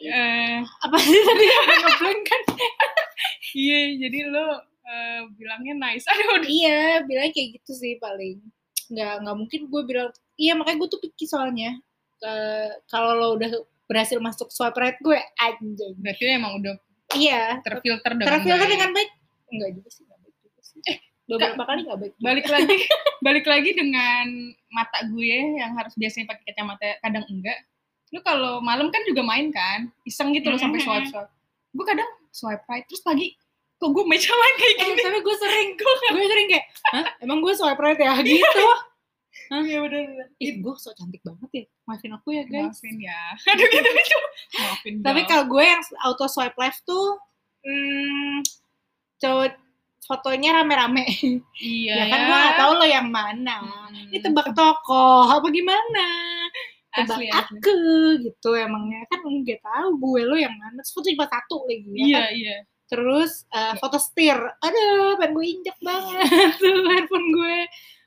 Eh, 0.00 0.58
apa 0.64 0.96
sih 0.96 1.12
tadi 1.12 1.44
ngeblank 1.44 2.20
kan? 2.24 2.40
Iya, 3.52 3.78
jadi 3.98 4.18
lo 4.26 4.46
eh, 4.82 5.20
bilangnya 5.32 5.74
nice. 5.76 6.04
Aduh, 6.10 6.42
iya, 6.44 7.00
bilang 7.02 7.30
kayak 7.30 7.60
gitu 7.60 7.72
sih 7.72 7.96
paling. 7.96 8.42
Nggak 8.88 9.12
nggak 9.22 9.36
mungkin 9.36 9.60
gue 9.66 9.82
bilang. 9.84 10.10
Iya 10.34 10.52
makanya 10.54 10.78
gue 10.78 10.88
tuh 10.88 11.00
picky 11.00 11.24
soalnya. 11.24 11.78
Eh, 12.20 12.70
kalau 12.86 13.14
lo 13.14 13.28
udah 13.34 13.50
berhasil 13.86 14.18
masuk 14.18 14.50
swipe 14.50 14.76
right 14.76 14.98
gue 14.98 15.18
anjing. 15.36 15.94
Berarti 15.96 16.22
lo 16.22 16.32
emang 16.32 16.52
udah 16.58 16.74
Iya. 17.10 17.58
terfilter 17.60 18.12
dengan 18.14 18.30
Terfilter 18.30 18.60
baik. 18.60 18.72
dengan 18.72 18.90
baik. 18.92 19.10
Enggak 19.50 19.70
juga 19.74 19.88
sih, 19.90 20.02
enggak 20.04 20.18
baik 20.20 20.36
juga 20.38 20.60
sih. 20.60 20.80
Eh, 20.86 20.96
beberapa 21.26 21.62
kali 21.64 21.80
enggak 21.82 21.98
baik. 21.98 22.12
juga. 22.12 22.24
Balik 22.24 22.46
lagi, 22.48 22.76
balik 23.26 23.46
lagi 23.46 23.70
dengan 23.74 24.26
mata 24.70 24.98
gue 25.04 25.32
yang 25.56 25.72
harus 25.74 25.94
biasanya 25.94 26.26
pakai 26.28 26.44
kacamata, 26.46 26.86
kadang 27.00 27.26
enggak. 27.26 27.58
Lu 28.10 28.22
kalau 28.22 28.58
malam 28.60 28.90
kan 28.90 29.02
juga 29.04 29.22
main 29.22 29.50
kan, 29.50 29.90
iseng 30.02 30.30
gitu 30.30 30.50
lo 30.50 30.56
sampai 30.56 30.78
Mhm. 30.78 30.86
swipe 30.86 31.08
swipe. 31.08 31.30
Gue 31.70 31.84
kadang 31.84 32.10
swipe 32.30 32.62
right, 32.64 32.82
terus 32.84 33.02
pagi 33.02 33.34
kok 33.80 33.90
gue 33.90 34.04
match 34.04 34.28
sama 34.28 34.44
kayak 34.54 34.74
Eh, 34.76 34.86
gini. 34.86 35.00
tapi 35.00 35.18
gue 35.18 35.36
sering, 35.36 35.68
gue 36.12 36.26
sering 36.26 36.46
kayak, 36.46 36.64
Hah, 36.92 37.08
emang 37.18 37.40
gue 37.40 37.52
swipe 37.52 37.80
right 37.80 37.96
ya? 37.96 38.12
Gitu. 38.20 38.44
Iya 39.50 39.82
bener. 39.82 40.30
Ih, 40.38 40.58
gue 40.58 40.74
so 40.76 40.94
cantik 40.94 41.22
banget 41.22 41.50
ya. 41.50 41.64
Maafin 41.82 42.14
aku 42.14 42.30
ya 42.30 42.42
guys. 42.44 42.70
Maafin 42.70 42.96
ya. 43.00 43.18
Aduh 43.50 43.66
gitu 43.66 43.88
gitu. 43.90 44.18
Maafin 44.56 44.94
Tapi 45.02 45.20
kalau 45.24 45.44
gue 45.48 45.64
yang 45.64 45.82
auto 46.00 46.26
swipe 46.26 46.54
left 46.54 46.82
tuh, 46.84 47.18
hmm, 47.62 48.46
cowok 49.18 49.58
fotonya 50.00 50.54
rame-rame. 50.54 51.02
iya 51.56 51.94
ya 51.98 52.04
kan 52.06 52.20
gue 52.26 52.38
gak 52.40 52.56
tau 52.56 52.72
lo 52.74 52.86
yang 52.86 53.08
mana. 53.08 53.58
Hmm. 53.58 53.90
Ini 54.06 54.18
tebak 54.20 54.54
toko, 54.54 55.26
apa 55.26 55.46
gimana? 55.46 56.06
Tebak 56.90 57.18
asli 57.18 57.26
asli. 57.26 57.34
aku 57.34 57.74
gitu 58.22 58.50
emangnya 58.54 59.02
kan 59.06 59.18
nggak 59.22 59.62
tahu 59.62 59.88
gue 59.98 60.22
lo 60.26 60.36
yang 60.38 60.54
mana. 60.54 60.78
Terus 60.78 60.94
foto 60.94 61.06
cuma 61.08 61.26
satu 61.26 61.66
lagi 61.66 61.90
ya 61.90 61.98
Iya 62.00 62.18
kan? 62.18 62.30
iya. 62.34 62.56
Terus 62.90 63.46
uh, 63.48 63.78
foto 63.78 63.96
setir. 63.96 64.34
Aduh, 64.34 65.14
pengen 65.16 65.30
gue 65.32 65.46
injek 65.46 65.78
banget 65.78 66.26
tuh 66.60 66.74
handphone 66.84 67.28
gue. 67.30 67.58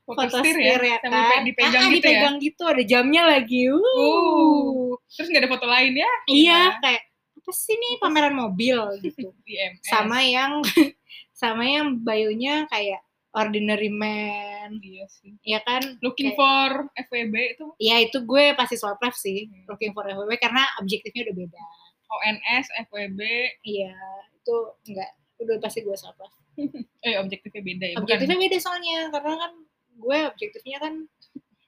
Foto 0.04 0.28
setir 0.28 0.60
ya, 0.60 1.00
kan. 1.00 1.08
sambil 1.08 1.24
pe- 1.32 1.46
dipegang 1.48 1.72
Ah, 1.80 1.88
gitu 1.88 2.04
ya. 2.04 2.12
dipegang 2.12 2.36
gitu, 2.38 2.64
ada 2.68 2.84
jamnya 2.84 3.24
lagi. 3.26 3.72
Uh. 3.72 3.80
Uh. 3.80 4.92
Terus 5.08 5.28
nggak 5.32 5.42
ada 5.42 5.52
foto 5.52 5.66
lain 5.66 5.94
ya? 5.96 6.12
Iya, 6.28 6.62
kayak 6.78 7.02
apa 7.40 7.52
sih 7.52 7.76
nih 7.76 7.94
pameran 7.98 8.36
mobil 8.36 8.76
gitu. 9.00 9.32
Sama 9.88 10.20
yang 10.22 10.60
sama 11.34 11.64
yang 11.64 12.00
bio-nya 12.00 12.68
kayak 12.68 13.04
ordinary 13.34 13.90
man 13.90 14.78
Iya 14.78 15.06
sih. 15.10 15.36
ya 15.44 15.60
kan 15.60 15.82
Looking 16.00 16.32
Kayak- 16.32 16.40
for 16.40 16.70
FWB 16.96 17.36
itu 17.52 17.66
ya 17.82 18.00
itu 18.00 18.22
gue 18.22 18.54
pasti 18.54 18.78
left 18.80 19.18
sih 19.18 19.50
Hmm. 19.50 19.66
looking 19.68 19.92
for 19.92 20.06
FWB 20.06 20.38
karena 20.38 20.64
objektifnya 20.78 21.28
udah 21.28 21.36
beda 21.36 21.64
ONS, 22.08 22.66
FWB, 22.88 23.20
iya 23.66 23.98
itu 24.44 24.58
enggak. 24.92 25.10
Udah 25.40 25.56
pasti 25.64 25.80
gue 25.82 25.96
left 25.96 26.20
eh 27.08 27.16
objektifnya 27.18 27.62
beda 27.66 27.86
ya. 27.90 27.96
Bukan? 27.98 28.06
Objektifnya 28.06 28.38
beda 28.38 28.58
soalnya 28.62 28.98
karena 29.10 29.34
kan 29.40 29.52
gue 29.94 30.18
objektifnya 30.30 30.78
kan 30.84 30.94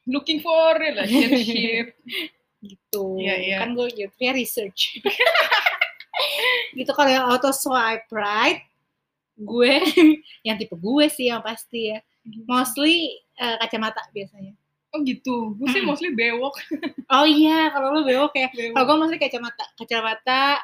looking 0.06 0.44
for 0.44 0.78
relationship. 0.78 1.96
Gitu. 2.66 3.22
Iya, 3.22 3.36
iya. 3.46 3.58
kan 3.62 3.78
gue 3.78 3.86
objektifnya 3.86 4.34
research. 4.34 4.98
Gitu 6.78 6.92
kalau 6.94 7.10
yang 7.10 7.26
auto 7.30 7.54
swipe 7.54 8.10
right 8.10 8.66
gue 9.36 9.84
yang 10.48 10.56
tipe 10.56 10.74
gue 10.80 11.06
sih 11.12 11.30
yang 11.30 11.44
pasti 11.46 11.94
ya. 11.94 12.00
Mostly 12.50 13.22
eh, 13.38 13.58
kacamata 13.62 14.02
biasanya. 14.10 14.54
Oh 14.96 15.04
gitu? 15.04 15.54
Gue 15.60 15.68
sih 15.76 15.84
mostly 15.84 16.16
bewok. 16.16 16.56
Oh 17.12 17.28
iya 17.28 17.70
kalau 17.70 17.94
lo 17.94 18.02
bewok 18.08 18.34
ya. 18.34 18.48
Kalau 18.50 18.86
gue 18.88 18.96
mostly 18.98 19.20
kacamata 19.20 19.66
kacamata 19.76 20.64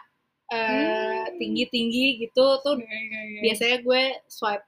Hmm. 0.53 1.31
tinggi 1.37 1.63
tinggi 1.65 2.05
gitu 2.19 2.45
tuh 2.59 2.75
Iya, 2.75 2.91
iya, 2.91 3.19
iya. 3.25 3.39
biasanya 3.41 3.77
gue 3.79 4.01
swipe 4.25 4.65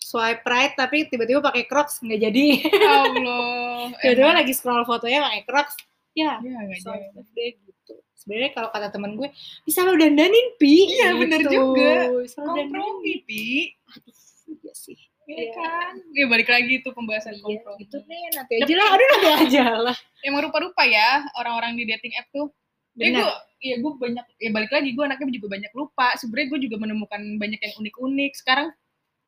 swipe 0.00 0.42
right 0.44 0.72
tapi 0.72 1.04
tiba-tiba 1.04 1.38
pakai 1.40 1.64
Crocs 1.64 1.98
nggak 2.00 2.20
jadi. 2.20 2.46
Allah 2.80 3.90
tiba-tiba 4.00 4.30
lagi 4.32 4.52
scroll 4.52 4.82
fotonya 4.82 5.22
pakai 5.24 5.42
Crocs 5.44 5.74
ya 6.12 6.38
Iya, 6.38 6.58
nggak 6.64 6.78
swipe 6.80 7.06
deh 7.28 7.50
gitu. 7.60 7.94
Sebenarnya 8.14 8.50
kalau 8.52 8.68
kata 8.68 8.88
temen 8.88 9.14
gue 9.14 9.28
bisa 9.62 9.82
lo 9.82 9.94
dandanin 9.94 10.46
pi. 10.56 10.74
Iya, 10.92 11.16
bener 11.16 11.40
Gitu. 11.40 11.52
juga. 11.52 11.90
lo 12.06 12.22
dandanin. 12.22 12.70
Kompromi 12.70 13.14
pi. 13.24 13.74
Aduh 13.88 14.14
iya 14.56 14.72
sih. 14.72 14.98
Iya 15.24 15.36
Iya. 15.40 15.50
kan? 15.54 15.92
Ya 16.10 16.24
balik 16.26 16.48
lagi 16.48 16.74
tuh 16.80 16.90
pembahasan 16.90 17.34
iya 17.34 17.40
kompromi. 17.40 17.80
gitu 17.80 17.96
nih 18.04 18.20
nanti 18.30 18.52
aja 18.58 18.74
lah. 18.76 18.88
Aduh 18.90 19.06
nanti 19.08 19.28
aja 19.40 19.64
lah. 19.76 19.96
Emang 20.20 20.42
rupa-rupa 20.42 20.82
ya 20.84 21.08
orang-orang 21.34 21.74
di 21.74 21.84
dating 21.84 22.14
app 22.14 22.30
tuh. 22.30 22.50
Ya 22.94 23.08
gue 23.08 23.18
benar 23.18 23.49
ya 23.60 23.76
gue 23.76 23.92
banyak 23.94 24.24
ya 24.40 24.50
balik 24.50 24.72
lagi 24.72 24.90
gue 24.90 25.04
anaknya 25.04 25.36
juga 25.36 25.48
banyak 25.52 25.72
lupa. 25.72 26.16
Sebenarnya 26.16 26.48
gue 26.50 26.60
juga 26.66 26.76
menemukan 26.80 27.20
banyak 27.36 27.60
yang 27.60 27.74
unik-unik. 27.78 28.32
Sekarang 28.34 28.68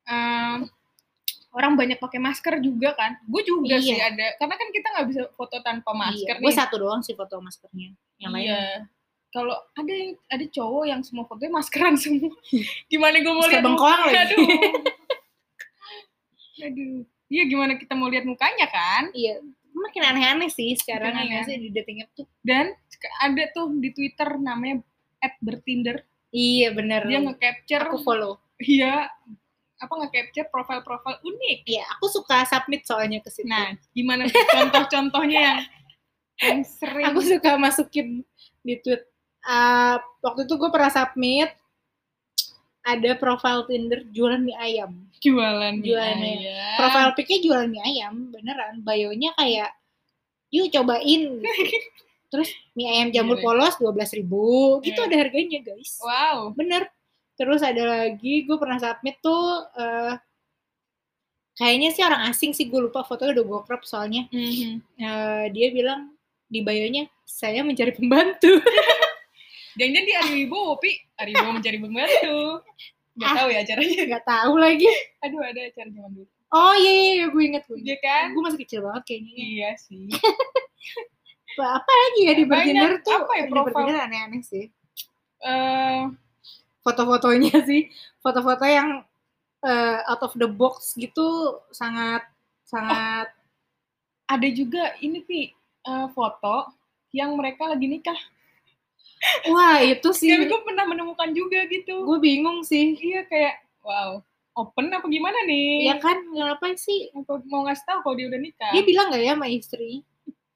em, 0.03 0.59
orang 1.53 1.73
banyak 1.77 2.01
pakai 2.01 2.17
masker 2.17 2.57
juga 2.59 2.97
kan? 2.97 3.21
Gue 3.29 3.45
juga 3.45 3.77
Iya. 3.77 3.85
sih 3.85 3.97
ada 3.97 4.27
karena 4.37 4.55
kan 4.57 4.67
kita 4.73 4.87
nggak 4.89 5.07
bisa 5.07 5.21
foto 5.37 5.55
tanpa 5.61 5.93
masker 5.93 6.35
iya. 6.37 6.41
gue 6.41 6.51
satu 6.51 6.75
doang 6.81 7.05
sih 7.05 7.13
foto 7.13 7.37
maskernya 7.37 7.93
yang 8.17 8.33
lain 8.33 8.49
iya. 8.49 8.89
kalau 9.29 9.53
ada 9.73 9.93
yang- 9.93 10.17
ada 10.27 10.45
cowok 10.49 10.83
yang 10.89 11.01
semua 11.05 11.25
fotonya 11.25 11.53
maskeran 11.53 11.93
semua. 11.93 12.33
Gimana 12.91 13.21
gue 13.21 13.33
mau 13.33 13.45
lihat 13.45 13.61
bengkoang 13.61 14.01
lagi. 14.09 14.17
aduh. 14.33 14.47
Aduh. 16.63 17.05
Iya 17.27 17.43
gimana 17.49 17.73
kita 17.75 17.97
mau 17.97 18.09
lihat 18.09 18.29
mukanya 18.29 18.69
kan? 18.69 19.09
Iya 19.09 19.41
makin 19.83 20.03
aneh-aneh 20.07 20.47
sih 20.47 20.71
sekarang 20.79 21.11
Makin 21.11 21.27
aneh 21.27 21.37
aneh. 21.43 21.47
sih 21.47 21.55
di 21.59 21.69
dating 21.75 21.97
app 22.07 22.11
tuh. 22.15 22.27
Dan 22.39 22.71
ada 23.19 23.43
tuh 23.51 23.67
di 23.77 23.91
Twitter 23.91 24.39
namanya 24.39 24.79
@bertinder. 25.43 26.01
Iya 26.31 26.71
bener. 26.73 27.03
Dia 27.05 27.19
nge-capture 27.21 27.83
aku 27.91 27.97
follow. 28.01 28.39
Iya. 28.57 29.11
Apa 29.77 29.93
nge-capture 29.99 30.47
profil-profil 30.47 31.19
unik. 31.21 31.59
Iya 31.67 31.83
aku 31.93 32.07
suka 32.07 32.47
submit 32.47 32.87
soalnya 32.87 33.19
ke 33.19 33.27
situ. 33.29 33.45
Nah 33.45 33.75
gimana 33.91 34.25
contoh-contohnya 34.31 35.39
yang 35.43 35.59
yang 36.41 36.61
sering 36.65 37.05
aku 37.11 37.19
suka 37.21 37.59
masukin 37.59 38.23
di 38.63 38.79
tweet. 38.79 39.03
Uh, 39.43 39.99
waktu 40.23 40.47
itu 40.47 40.55
gue 40.55 40.71
pernah 40.71 40.87
submit 40.87 41.51
ada 42.83 43.11
profile 43.15 43.63
Tinder 43.65 44.03
jualan 44.11 44.39
mie 44.39 44.55
ayam. 44.55 44.91
jualan 45.23 45.79
mie 45.79 45.87
Jualan 45.87 46.17
mie. 46.19 46.35
ayam. 46.43 46.77
Profile 46.77 47.11
pic-nya 47.15 47.37
jualan 47.39 47.69
mie 47.71 47.83
ayam, 47.83 48.13
beneran. 48.29 48.83
Bio-nya 48.83 49.31
kayak, 49.33 49.71
yuk 50.51 50.67
cobain. 50.69 51.39
gitu. 51.39 51.47
Terus 52.33 52.49
mie 52.73 52.89
ayam 52.89 53.09
jamur 53.09 53.37
Gile. 53.39 53.45
polos 53.45 53.75
12.000 53.77 54.19
ribu, 54.19 54.43
gitu 54.81 54.99
Iya. 54.99 55.07
ada 55.07 55.15
harganya 55.21 55.59
guys. 55.61 56.01
wow 56.01 56.51
Bener. 56.51 56.89
Terus 57.33 57.61
ada 57.61 57.83
lagi, 57.87 58.43
gue 58.43 58.57
pernah 58.57 58.77
submit 58.77 59.17
tuh, 59.17 59.41
eh, 59.73 60.13
kayaknya 61.53 61.89
sih 61.89 62.01
orang 62.01 62.25
asing 62.27 62.51
sih, 62.51 62.65
gue 62.65 62.81
lupa 62.81 63.01
fotonya 63.01 63.37
udah 63.37 63.45
gue 63.45 63.59
crop 63.65 63.83
soalnya. 63.85 64.25
Mhm. 64.29 64.81
Eh, 64.97 65.45
dia 65.53 65.67
bilang 65.69 66.13
di 66.45 66.61
bio-nya, 66.61 67.05
saya 67.23 67.61
mencari 67.61 67.93
pembantu. 67.93 68.49
jangan 69.73 70.03
di 70.03 70.13
Aribo 70.15 70.77
pi 70.77 70.91
Aribo 71.15 71.49
mencari 71.49 71.77
pembantu 71.77 72.61
nggak 73.13 73.29
Ah. 73.29 73.35
tahu 73.35 73.47
ya 73.47 73.59
acaranya 73.61 74.03
Gak 74.09 74.25
tahu 74.25 74.53
lagi. 74.57 74.89
aduh 75.19 75.41
ada 75.41 75.61
acara 75.63 75.85
zaman 75.87 76.11
dulu 76.11 76.27
Oh 76.49 76.73
iya, 76.75 76.91
iya, 76.91 77.11
iya 77.15 77.25
gue 77.27 77.43
inget, 77.43 77.63
gue 77.63 77.77
Iya 77.79 77.97
kan 77.99 78.29
Gue 78.29 78.41
masih 78.43 78.59
kecil 78.59 78.79
banget 78.81 79.03
kayaknya. 79.03 79.33
iya 79.33 79.69
sih 79.75 80.05
Apa, 81.53 81.85
lagi 81.85 82.21
ya 82.23 82.33
di. 82.33 82.43
Bertinder 82.43 82.93
tuh? 82.99 83.13
Apa 83.15 83.31
ya, 83.35 83.43
di? 83.43 83.51
Bertinder 83.51 83.97
aneh-aneh 83.99 84.41
sih. 84.41 84.65
eh 85.39 86.01
Foto-fotonya 86.81 87.53
sih, 87.69 87.87
foto-foto 88.19 88.65
yang 88.65 89.05
eh, 89.61 89.99
out 90.03 90.21
of 90.21 90.33
the 90.33 90.45
box 90.45 90.93
gitu 90.93 91.23
sangat 91.69 92.25
sangat 92.63 93.29
ada 94.25 94.47
juga 94.49 94.97
ini 94.99 95.21
pi 95.21 95.41
eh, 95.83 96.07
foto 96.09 96.73
yang 97.09 97.33
mereka 97.33 97.65
lagi 97.65 97.85
nikah 97.85 98.17
wah 99.47 99.79
itu 99.79 100.09
sih 100.11 100.29
tapi 100.29 100.45
gue 100.45 100.61
pernah 100.61 100.85
menemukan 100.85 101.29
juga 101.31 101.63
gitu 101.65 102.03
gue 102.03 102.19
bingung 102.19 102.61
sih. 102.61 102.93
iya 102.95 103.23
kayak 103.23 103.61
wow 103.81 104.19
open 104.53 104.87
apa 104.87 105.07
gimana 105.07 105.35
nih 105.43 105.87
Ya 105.87 105.95
kan, 105.97 106.13
ngapain 106.29 106.75
sih? 106.75 107.09
Apa 107.11 107.41
mau 107.47 107.65
ngasih 107.65 107.85
tahu 107.85 107.99
kalau 108.01 108.15
dia 108.15 108.27
udah 108.27 108.37
nikah 108.37 108.69
Dia 108.69 108.83
bilang 108.83 109.09
nggak 109.09 109.23
ya 109.23 109.33
sama 109.33 109.47
istri? 109.47 109.91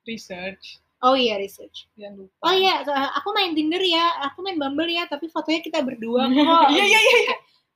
research 0.04 0.80
Oh 0.98 1.14
iya 1.14 1.38
research. 1.38 1.86
yang 1.94 2.14
lupa 2.14 2.34
Oh 2.42 2.54
iya, 2.54 2.82
aku 3.14 3.30
main 3.32 3.54
Tinder 3.54 3.78
ya, 3.80 4.18
aku 4.24 4.42
main 4.42 4.58
Bumble 4.58 4.90
ya, 4.90 5.06
tapi 5.06 5.30
fotonya 5.30 5.62
kita 5.62 5.82
berdua 5.82 6.26
kok. 6.30 6.66
iya 6.70 6.86
iya 6.86 7.00
iya 7.00 7.18
iya. 7.24 7.36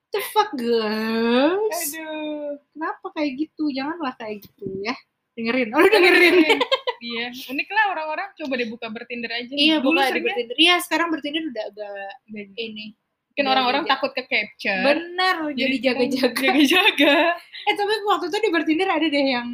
The 0.09 0.21
fuck 0.29 0.51
guys? 0.53 1.89
aduh 1.89 2.57
Kenapa 2.69 3.05
kayak 3.13 3.31
gitu? 3.39 3.69
Janganlah 3.69 4.13
kayak 4.15 4.41
gitu 4.41 4.65
ya. 4.81 4.93
Dengerin, 5.33 5.69
oh 5.71 5.79
lu 5.79 5.87
dengerin. 5.87 6.35
Iya 7.01 7.27
unik 7.49 7.67
lah 7.67 7.85
orang-orang. 7.91 8.27
Coba 8.33 8.53
deh 8.55 8.65
buka 8.65 8.87
bertinder 8.87 9.29
aja. 9.29 9.51
Iya, 9.51 9.75
dulu 9.77 9.91
bukan 9.91 9.99
di 9.99 10.07
seringnya 10.07 10.29
Bertinder. 10.31 10.55
Iya, 10.55 10.75
sekarang 10.79 11.07
Bertinder 11.09 11.43
udah 11.43 11.63
agak 11.67 12.13
ini. 12.55 12.85
kan 13.31 13.41
Iya, 13.41 13.49
orang-orang 13.49 13.83
takut 13.85 14.11
ke 14.11 14.23
capture. 14.23 14.83
Bener, 14.83 15.35
jadi 15.51 15.75
jaga-jaga. 15.81 16.45
jaga-jaga. 16.45 17.15
Eh, 17.69 17.75
tapi 17.75 17.93
waktu 18.03 18.25
itu 18.27 18.37
di 18.37 18.49
Bertinder 18.49 18.89
ada 18.89 19.05
deh 19.05 19.25
yang 19.27 19.47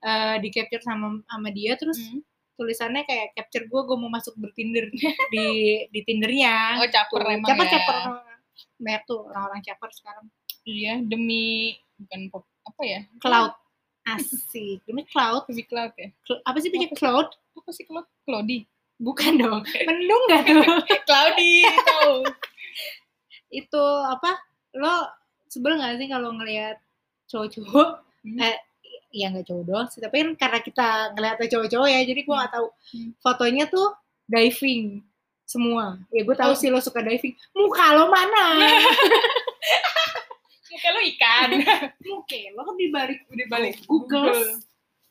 eh, 0.00 0.36
di 0.38 0.48
capture 0.48 0.80
sama 0.80 1.20
sama 1.24 1.48
dia. 1.48 1.74
Terus 1.74 1.98
Hmm. 1.98 2.20
tulisannya 2.54 3.02
kayak 3.02 3.32
capture 3.32 3.64
gue 3.64 3.80
gue 3.80 3.96
mau 3.96 4.08
masuk 4.08 4.34
bertinder. 4.34 4.90
Di 5.30 5.46
di 5.88 6.00
tindernya. 6.02 6.82
Oh 6.82 6.88
caper 6.88 7.20
Tuh, 7.20 7.30
emang 7.32 7.48
caper 7.48 7.64
ya? 7.64 7.72
caper. 7.72 7.96
Banyak 8.76 9.02
tuh 9.04 9.20
orang-orang 9.24 9.60
caper 9.62 9.90
sekarang. 9.92 10.26
Iya 10.62 10.92
demi 11.00 11.70
bukan 11.96 12.20
pop 12.28 12.44
apa 12.62 12.82
ya? 12.82 13.00
Cloud 13.18 13.54
asik. 14.14 14.78
Demi 14.84 15.02
cloud. 15.04 15.44
Demi 15.44 15.62
cloud 15.62 15.92
ya? 15.94 16.08
Cl- 16.22 16.42
apa 16.42 16.56
sih 16.58 16.68
sih? 16.68 16.88
cloud? 16.94 17.28
Apa 17.56 17.70
sih 17.70 17.84
cloud? 17.84 18.06
Cloudy. 18.22 18.64
Bukan 18.96 19.36
dong. 19.36 19.60
Mendung 19.88 20.22
gak 20.26 20.42
tuh? 20.44 20.64
Cloudy 21.06 21.62
tahu 21.84 22.14
itu 23.48 23.84
apa? 24.04 24.36
Lo 24.74 25.08
sebel 25.46 25.76
gak 25.76 25.96
sih 25.96 26.06
kalau 26.06 26.32
ngelihat 26.32 26.76
cowok-cowok? 27.26 27.88
Hmm. 28.26 28.38
eh 28.42 28.56
ya 29.08 29.32
nggak 29.32 29.48
cowok 29.48 29.64
doang 29.64 29.88
sih 29.88 30.04
tapi 30.04 30.20
kan 30.20 30.36
karena 30.36 30.58
kita 30.60 30.88
ngeliatnya 31.16 31.48
cowok-cowok 31.48 31.88
ya 31.88 32.00
jadi 32.04 32.20
gue 32.20 32.34
nggak 32.34 32.52
tahu. 32.52 32.66
Hmm. 32.92 33.10
fotonya 33.18 33.64
tuh 33.66 33.88
diving 34.26 35.00
semua. 35.48 35.96
Ya 36.12 36.28
gue 36.28 36.36
tahu 36.36 36.52
Oh. 36.52 36.58
sih 36.58 36.68
lo 36.68 36.76
suka 36.78 37.00
diving. 37.00 37.32
Muka 37.56 37.96
lo 37.96 38.12
mana 38.12 38.44
muka 40.78 40.88
lu 40.88 41.00
ikan 41.10 41.48
muka 42.08 42.38
lo 42.52 42.60
kan 42.62 42.76
di 42.76 42.88
balik 42.88 43.18
udah 43.26 43.46
balik 43.48 43.76
Google. 43.84 44.62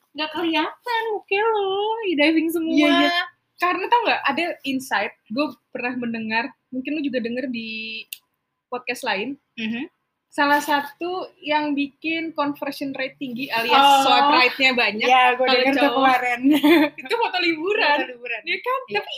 nggak 0.09 0.31
kelihatan 0.31 1.01
muka 1.11 1.39
lo 1.43 1.69
di 2.01 2.13
diving 2.15 2.47
semua 2.47 2.73
Iya, 2.73 2.89
iya. 3.03 3.21
karena 3.57 3.85
tau 3.85 4.01
nggak 4.01 4.21
ada 4.25 4.43
insight 4.63 5.13
gue 5.27 5.45
pernah 5.69 5.93
mendengar 5.95 6.43
mungkin 6.67 6.91
lu 6.93 7.01
juga 7.01 7.19
denger 7.19 7.45
di 7.47 8.03
podcast 8.65 9.03
lain 9.03 9.35
Mhm. 9.55 9.91
salah 10.27 10.59
satu 10.59 11.11
yang 11.37 11.71
bikin 11.71 12.31
conversion 12.31 12.91
rate 12.91 13.15
tinggi 13.15 13.47
alias 13.49 13.75
Oh. 13.75 14.03
swipe 14.03 14.31
right-nya 14.33 14.71
banyak 14.73 15.05
ya 15.05 15.33
gue 15.33 15.45
denger 15.45 15.73
tuh 15.75 15.91
kemarin 15.93 16.39
itu 16.99 17.13
foto 17.13 17.37
liburan 17.39 17.97
liburan 18.07 18.41
ya 18.43 18.57
kan 18.57 18.79
Iya. 18.85 18.95
tapi 18.95 19.13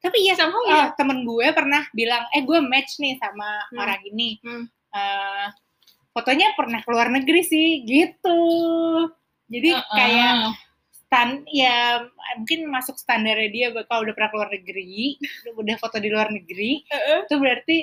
tapi 0.00 0.16
iya 0.18 0.34
sama 0.34 0.52
oh, 0.54 0.64
ya 0.66 0.82
temen 0.94 1.22
gue 1.22 1.46
pernah 1.50 1.84
bilang 1.90 2.24
eh 2.30 2.40
gue 2.40 2.58
match 2.58 2.96
nih 2.96 3.16
sama 3.16 3.68
Hmm. 3.68 3.78
orang 3.78 4.00
ini 4.06 4.40
Hmm. 4.40 4.64
Eh, 4.90 5.46
fotonya 6.10 6.52
pernah 6.54 6.80
keluar 6.82 7.06
negeri 7.08 7.42
sih 7.42 7.68
gitu. 7.82 8.40
Jadi 9.46 9.70
kayak 9.70 10.32
Uh-uh. 10.40 10.54
stan 11.00 11.42
ya 11.44 12.06
mungkin 12.38 12.70
masuk 12.70 12.94
standarnya 12.94 13.50
dia 13.50 13.66
kalau 13.84 14.06
udah 14.06 14.14
pernah 14.14 14.30
keluar 14.30 14.46
negeri 14.48 15.18
udah 15.52 15.74
foto 15.74 15.98
di 15.98 16.06
luar 16.06 16.30
negeri 16.30 16.86
Uh-uh. 16.86 17.26
itu 17.26 17.34
berarti 17.34 17.76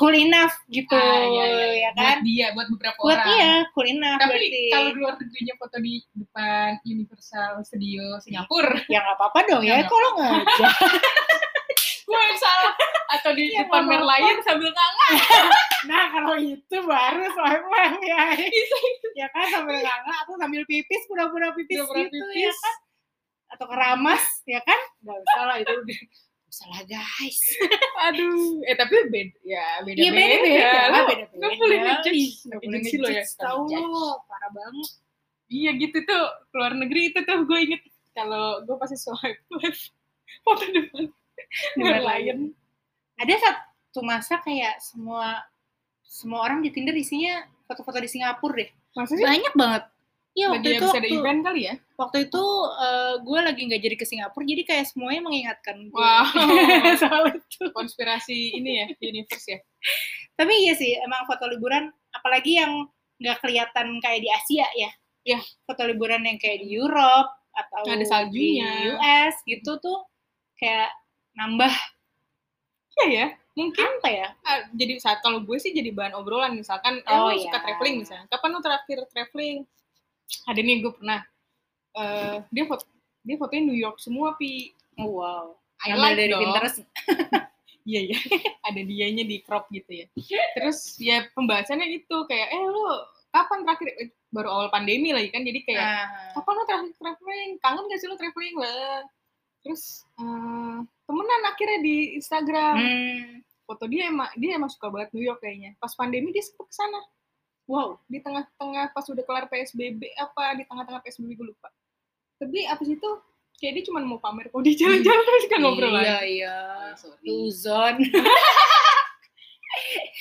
cool. 0.00 0.16
enough 0.16 0.56
gitu 0.68 0.96
Ah, 0.96 1.24
iya, 1.24 1.44
iya. 1.44 1.66
ya 1.78 1.90
kan? 1.92 2.00
buat 2.00 2.20
dia 2.24 2.46
buat 2.52 2.68
beberapa 2.72 2.96
buat 2.98 3.20
orang. 3.20 3.28
iya 3.30 3.52
cool 3.72 3.84
enough 3.86 4.16
tapi 4.16 4.32
berarti. 4.32 4.60
kalau 4.72 4.88
di 4.88 4.98
luar 4.98 5.14
negerinya 5.14 5.54
foto 5.56 5.76
di 5.78 5.94
depan 6.16 6.68
Universal 6.84 7.50
Studio 7.62 8.04
Singapura. 8.20 8.80
Ya 8.88 8.98
nggak 8.98 9.16
apa-apa 9.20 9.38
dong 9.44 9.60
Ya, 9.60 9.68
ya 9.68 9.74
nggak 9.78 9.88
kalau 9.90 10.10
ngajak 10.16 10.72
gue 12.04 12.20
yang 12.20 12.36
salah 12.36 12.74
atau 13.10 13.30
di 13.32 13.44
Ya, 13.48 13.62
depan 13.62 13.82
nggak. 13.82 13.98
Merlion 13.98 14.38
sambil 14.40 14.68
nganga 14.68 15.08
Nah 15.84 16.04
kalau 16.10 16.34
itu 16.36 16.76
baru 16.78 17.24
swipe 17.28 17.66
left 17.66 18.00
ya. 18.00 18.22
ya 19.14 19.26
kan 19.28 19.46
sambil 19.50 19.76
nganga 19.76 20.14
atau 20.20 20.34
sambil 20.34 20.64
pipis 20.64 21.02
pura-pura 21.04 21.52
pipis 21.52 21.78
Pura-pura 21.78 22.04
gitu 22.04 22.16
ya 22.30 22.48
pipis. 22.48 22.58
kan. 22.58 22.74
Atau 23.50 23.66
keramas 23.66 24.24
ya 24.44 24.60
kan. 24.60 24.80
Gak 25.00 25.16
usah 25.18 25.42
lah 25.44 25.56
itu 25.58 25.72
udah. 25.72 26.00
Gak 26.00 26.50
usah 26.50 26.66
lah 26.68 26.82
guys. 26.84 27.40
aduh 28.06 28.36
eh 28.62 28.74
tapi 28.74 28.94
beda 29.06 29.36
ya 29.42 29.66
beda 29.80 29.98
Iya 29.98 30.10
beda-beda. 30.10 30.70
Lo 30.88 31.00
beda-beda. 31.04 31.34
nggak 31.34 31.52
boleh 31.54 31.78
ngejudge 31.80 32.24
nggak 32.44 32.60
boleh 32.60 32.78
ngejudge 32.78 33.10
ya 33.10 33.24
Tahu 33.36 33.62
lo, 33.70 34.08
parah 34.24 34.50
banget. 34.50 34.88
iya 35.46 35.70
gitu 35.72 35.98
tuh 36.00 36.24
keluar 36.48 36.72
negeri 36.72 37.08
itu 37.08 37.20
tuh 37.20 37.38
gue 37.42 37.58
inget 37.60 37.82
kalau 38.12 38.60
gue 38.60 38.74
pasti 38.74 38.96
swipe 38.96 39.38
left 39.54 39.92
foto 40.44 40.64
depan 40.66 41.04
Merlion 41.78 42.50
Ada 43.18 43.34
satu 43.38 44.00
masa 44.02 44.42
kayak 44.42 44.82
semua 44.82 45.42
semua 46.02 46.42
orang 46.46 46.62
di 46.62 46.70
Tinder 46.74 46.94
isinya 46.94 47.46
foto-foto 47.64 47.98
di 48.02 48.10
Singapura 48.10 48.60
deh. 48.60 48.70
maksudnya 48.94 49.26
Banyak 49.26 49.54
banget. 49.54 49.84
Iya 50.34 50.50
waktu 50.50 50.68
itu 50.74 50.86
habis 50.90 50.98
ada 50.98 51.06
waktu, 51.06 51.14
event 51.14 51.40
kali 51.46 51.60
ya 51.62 51.74
waktu 51.94 52.18
itu 52.26 52.44
gue 53.22 53.38
lagi 53.38 53.60
nggak 53.70 53.82
jadi 53.86 53.94
ke 53.94 54.02
Singapura 54.02 54.42
jadi 54.42 54.62
kayak 54.66 54.90
semuanya 54.90 55.22
mengingatkan 55.22 55.76
gue 55.86 55.94
wow 55.94 56.26
soal 57.06 57.30
itu. 57.30 57.70
konspirasi 57.70 58.50
ini 58.58 58.82
ya 58.82 58.86
universe 58.98 59.46
ya 59.46 59.62
Tapi 60.34 60.66
iya 60.66 60.74
sih 60.74 60.98
emang 60.98 61.22
foto 61.30 61.46
liburan 61.46 61.86
apalagi 62.10 62.58
yang 62.58 62.90
nggak 63.22 63.38
kelihatan 63.46 64.02
kayak 64.02 64.20
di 64.26 64.28
Asia 64.34 64.66
ya. 64.74 64.90
Iya. 65.24 65.38
Foto 65.64 65.86
liburan 65.86 66.26
yang 66.26 66.36
kayak 66.42 66.66
di 66.66 66.74
Europe 66.74 67.30
atau 67.54 67.86
Ada 67.86 68.02
saljunya. 68.02 68.66
di 68.66 68.90
US 68.98 69.34
gitu 69.46 69.78
tuh 69.78 70.02
kayak 70.58 70.90
nambah 71.34 71.72
iya 72.96 73.06
ya 73.10 73.26
mungkin 73.54 73.86
apa 73.98 74.08
ya? 74.08 74.28
jadi 74.72 74.98
saat 74.98 75.18
kalau 75.18 75.38
gue 75.38 75.54
sih 75.56 75.70
jadi 75.70 75.90
bahan 75.90 76.14
obrolan 76.14 76.54
misalkan 76.54 76.98
eh, 77.00 77.10
Oh, 77.10 77.30
lo 77.30 77.34
iya. 77.34 77.46
suka 77.46 77.58
traveling 77.60 78.02
misalnya 78.02 78.26
kapan 78.28 78.50
lo 78.50 78.60
terakhir 78.60 78.98
traveling 79.08 79.58
ada 80.44 80.58
nih 80.58 80.76
gue 80.80 80.92
pernah 80.92 81.20
eh 81.94 82.42
dia 82.48 82.64
foto 82.64 82.82
dia 83.22 83.36
fotonya 83.36 83.62
New 83.64 83.78
York 83.78 83.98
semua 83.98 84.34
pi 84.34 84.74
Oh, 84.94 85.18
wow. 85.18 85.58
I 85.82 85.90
Ngambil 85.90 86.02
like 86.06 86.16
dari 86.16 86.30
dong. 86.30 86.40
Pinterest. 86.46 86.78
iya 87.84 88.00
iya 88.00 88.18
ada 88.62 88.80
dianya 88.80 89.22
di 89.22 89.42
crop 89.42 89.68
gitu 89.68 89.90
ya 89.92 90.06
terus 90.56 90.96
ya 90.96 91.28
pembahasannya 91.30 91.84
gitu 91.92 92.24
kayak 92.24 92.48
eh 92.48 92.62
lo 92.64 93.04
kapan 93.28 93.60
terakhir 93.60 93.88
eh, 93.92 94.08
baru 94.30 94.48
awal 94.48 94.68
pandemi 94.70 95.12
lagi 95.12 95.28
kan 95.28 95.44
jadi 95.44 95.60
kayak 95.62 95.82
Ah. 95.84 96.32
kapan 96.32 96.52
lo 96.54 96.62
terakhir 96.64 96.92
traveling 96.96 97.50
kangen 97.60 97.84
gak 97.84 98.00
sih 98.00 98.08
lo 98.08 98.16
traveling 98.16 98.56
lah 98.56 99.04
terus 99.64 99.82
eh, 100.14 100.76
temenan 101.02 101.42
akhirnya 101.46 101.80
di 101.80 101.96
Instagram 102.14 102.76
Hmm. 102.76 103.40
foto 103.64 103.84
dia 103.84 104.06
emang 104.06 104.28
dia 104.34 104.54
emang 104.54 104.68
suka 104.68 104.86
banget 104.86 105.08
New 105.10 105.24
York 105.24 105.40
kayaknya 105.40 105.72
pas 105.74 105.90
pandemi 105.90 106.30
dia 106.30 106.40
sempet 106.40 106.64
ke 106.64 106.74
sana 106.74 107.00
Wow. 107.64 107.96
di 108.04 108.20
tengah-tengah 108.20 108.92
pas 108.92 109.02
udah 109.02 109.24
kelar 109.24 109.48
PSBB 109.48 110.12
apa 110.14 110.52
di 110.52 110.62
tengah-tengah 110.62 111.00
PSBB 111.00 111.32
gue 111.34 111.48
lupa 111.48 111.72
tapi 112.36 112.62
abis 112.62 112.92
itu 112.92 113.10
kayak 113.56 113.72
dia 113.74 113.84
cuma 113.86 113.98
mau 114.00 114.18
pamer 114.18 114.46
kok 114.46 114.60
di 114.60 114.76
jalan-jalan 114.76 115.22
terus 115.22 115.44
kan 115.46 115.58
ngobrol 115.58 115.88
Iya, 115.88 115.96
lagi 115.96 116.28
iya. 116.34 116.56
Oh. 117.00 117.16
Luzon. 117.22 117.94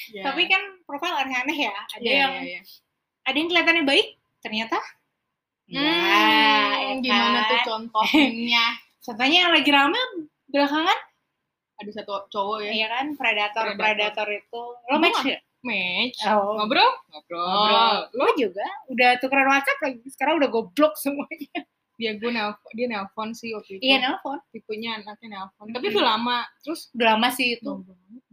Ya. 0.09 0.23
Tapi 0.25 0.45
kan 0.45 0.61
profil 0.81 1.13
aneh-aneh 1.15 1.57
ya. 1.63 1.73
Ada 1.91 2.01
Iya, 2.01 2.17
yang 2.19 2.33
iya, 2.35 2.49
iya. 2.57 2.61
ada 3.23 3.35
yang 3.35 3.47
kelihatannya 3.47 3.83
baik, 3.83 4.07
ternyata 4.41 4.77
Hmm, 5.63 5.79
ya 5.79 6.93
gimana 6.99 7.39
kan? 7.39 7.49
tuh 7.49 7.59
contohnya 7.63 8.65
Contohnya 9.03 9.37
yang 9.43 9.51
lagi 9.51 9.67
rame 9.67 9.99
belakangan, 10.47 10.99
ada 11.75 11.91
satu 11.91 12.23
cowok 12.29 12.63
ya 12.63 12.71
ya 12.73 12.87
kan, 12.87 13.05
predator 13.13 13.63
Predator. 13.69 13.83
predator 13.83 14.27
itu. 14.31 14.61
Lo 14.87 14.95
match 14.97 15.21
ya? 15.23 15.37
match 15.61 16.19
Oh. 16.25 16.55
ngobrol 16.55 16.87
ngobrol, 17.09 17.39
Ngobrol. 17.39 17.97
lo 18.11 18.23
Lo 18.23 18.35
juga 18.37 18.63
udah 18.87 19.09
tukeran 19.17 19.47
WhatsApp 19.49 19.79
lagi. 19.81 19.99
Sekarang 20.07 20.35
udah 20.37 20.49
goblok 20.49 20.95
semuanya. 20.95 21.67
dia 21.93 22.09
gue 22.11 22.25
nelfon 22.25 22.73
dia 22.73 22.89
nelfon 22.89 23.29
sih 23.31 23.53
waktu 23.53 23.77
itu 23.77 23.85
Iya, 23.85 24.01
nelpon. 24.01 24.41
tipenya 24.49 24.97
anaknya 24.97 25.27
nelfon 25.39 25.69
tapi 25.69 25.87
udah 25.87 26.05
lama 26.09 26.41
terus 26.59 26.89
Udah 26.89 27.07
lama 27.13 27.29
sih 27.29 27.53
itu. 27.53 27.69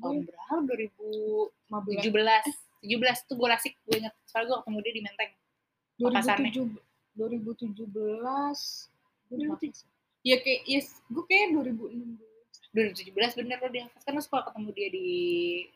Tahun 0.01 0.17
berapa? 0.25 0.55
2017. 0.65 1.53
15. 1.69 2.81
17 2.81 3.29
tuh 3.29 3.37
gue 3.37 3.49
lasik, 3.49 3.77
gue 3.85 4.01
inget. 4.01 4.15
Soalnya 4.25 4.49
gue 4.49 4.59
ketemu 4.65 4.79
dia 4.81 4.93
di 4.93 5.03
Menteng. 5.05 5.31
Pasarnya. 6.01 6.51
2007 6.57 6.81
2017 7.13 8.89
2017. 9.29 10.00
Ya 10.23 10.37
kayak 10.37 10.61
yes 10.65 11.01
gue 11.07 11.25
kayak 11.25 11.55
2016 11.55 12.21
2017 12.71 13.35
bener 13.35 13.59
lo 13.59 13.69
dia. 13.69 13.91
Kan 14.01 14.15
lo 14.15 14.23
suka 14.23 14.47
ketemu 14.47 14.69
dia 14.71 14.89
di 14.89 15.09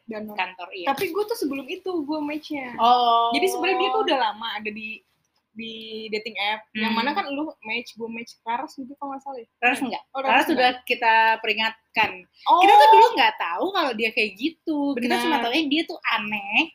dan 0.06 0.30
kantor, 0.30 0.68
iya. 0.70 0.86
tapi 0.86 1.10
gue 1.10 1.24
tuh 1.24 1.34
sebelum 1.34 1.66
itu 1.66 1.90
gue 1.90 2.18
matchnya 2.20 2.70
Oh. 2.76 3.34
jadi 3.34 3.50
sebenarnya 3.50 3.78
dia 3.78 3.90
tuh 3.90 4.02
udah 4.04 4.18
lama 4.20 4.48
ada 4.54 4.70
di 4.70 5.02
di 5.50 5.74
dating 6.08 6.34
app 6.50 6.66
yang 6.72 6.90
Hmm. 6.90 6.98
mana 6.98 7.10
kan 7.10 7.26
lu 7.26 7.46
match 7.62 7.94
gue 7.94 8.06
match 8.06 8.38
Karas 8.42 8.74
gitu 8.74 8.90
kalau 8.94 9.10
nggak 9.10 9.22
salah 9.22 9.38
ya 9.38 9.46
Raras 9.58 9.80
enggak? 9.80 10.02
Oh, 10.10 10.18
Karena 10.18 10.30
Raras 10.34 10.46
sudah 10.46 10.70
kita 10.82 11.14
peringatkan. 11.38 12.10
oh, 12.46 12.58
Kita 12.58 12.72
tuh 12.74 12.88
dulu 12.90 13.06
nggak 13.14 13.34
tahu 13.38 13.66
kalau 13.70 13.92
dia 13.94 14.10
kayak 14.10 14.30
gitu. 14.34 14.78
Kita 14.94 15.14
Benar. 15.14 15.22
cuma 15.22 15.36
tahu 15.40 15.52
dia 15.64 15.82
tuh 15.84 15.98
aneh, 16.12 16.74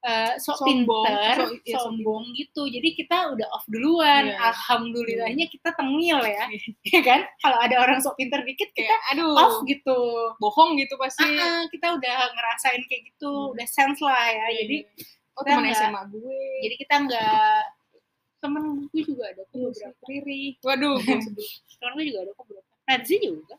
eh, 0.00 0.32
sok 0.36 0.56
Sombong. 0.58 1.04
pinter, 1.04 1.36
So- 1.36 1.52
iya, 1.60 1.74
sok 1.76 1.82
sombong 1.86 2.24
gitu. 2.32 2.62
Jadi 2.64 2.88
kita 2.94 3.16
udah 3.30 3.46
off 3.50 3.64
duluan. 3.66 4.24
Iya. 4.26 4.40
Alhamdulillahnya 4.48 5.46
kita 5.46 5.70
tengil 5.72 6.20
ya, 6.20 6.44
ya 6.82 7.00
kan? 7.08 7.20
Kalau 7.36 7.58
ada 7.58 7.76
orang 7.78 7.98
sok 7.98 8.16
pinter 8.16 8.40
dikit 8.40 8.70
kita 8.70 8.88
kayak 8.88 9.00
aduh 9.12 9.32
off 9.34 9.60
gitu. 9.62 10.00
bohong 10.36 10.76
gitu 10.76 10.96
pasti 10.96 11.20
Ah, 11.22 11.36
ah, 11.36 11.62
kita 11.68 11.92
udah 11.92 12.16
ngerasain 12.30 12.80
kayak 12.82 13.02
gitu, 13.08 13.28
Hmm. 13.28 13.52
udah 13.52 13.66
sense 13.66 14.00
lah 14.00 14.24
ya. 14.26 14.46
Jadi 14.56 14.76
oh 15.30 15.42
teman 15.42 15.62
nggak- 15.62 15.76
SMA 15.78 16.02
gue 16.10 16.40
jadi 16.60 16.74
kita 16.76 16.94
nggak 17.02 17.60
temen 18.38 18.62
gue 18.88 19.02
juga 19.02 19.24
ada 19.26 19.42
kok 19.42 19.52
Iya 19.52 19.68
beberapa. 19.68 20.04
Riri 20.06 20.42
waduh 20.60 20.96
Temen 21.76 21.92
gue 21.92 22.04
juga 22.06 22.18
ada 22.20 22.32
kok 22.32 22.44
beberapa. 22.46 22.72
Nadzi 22.86 23.16
juga. 23.18 23.56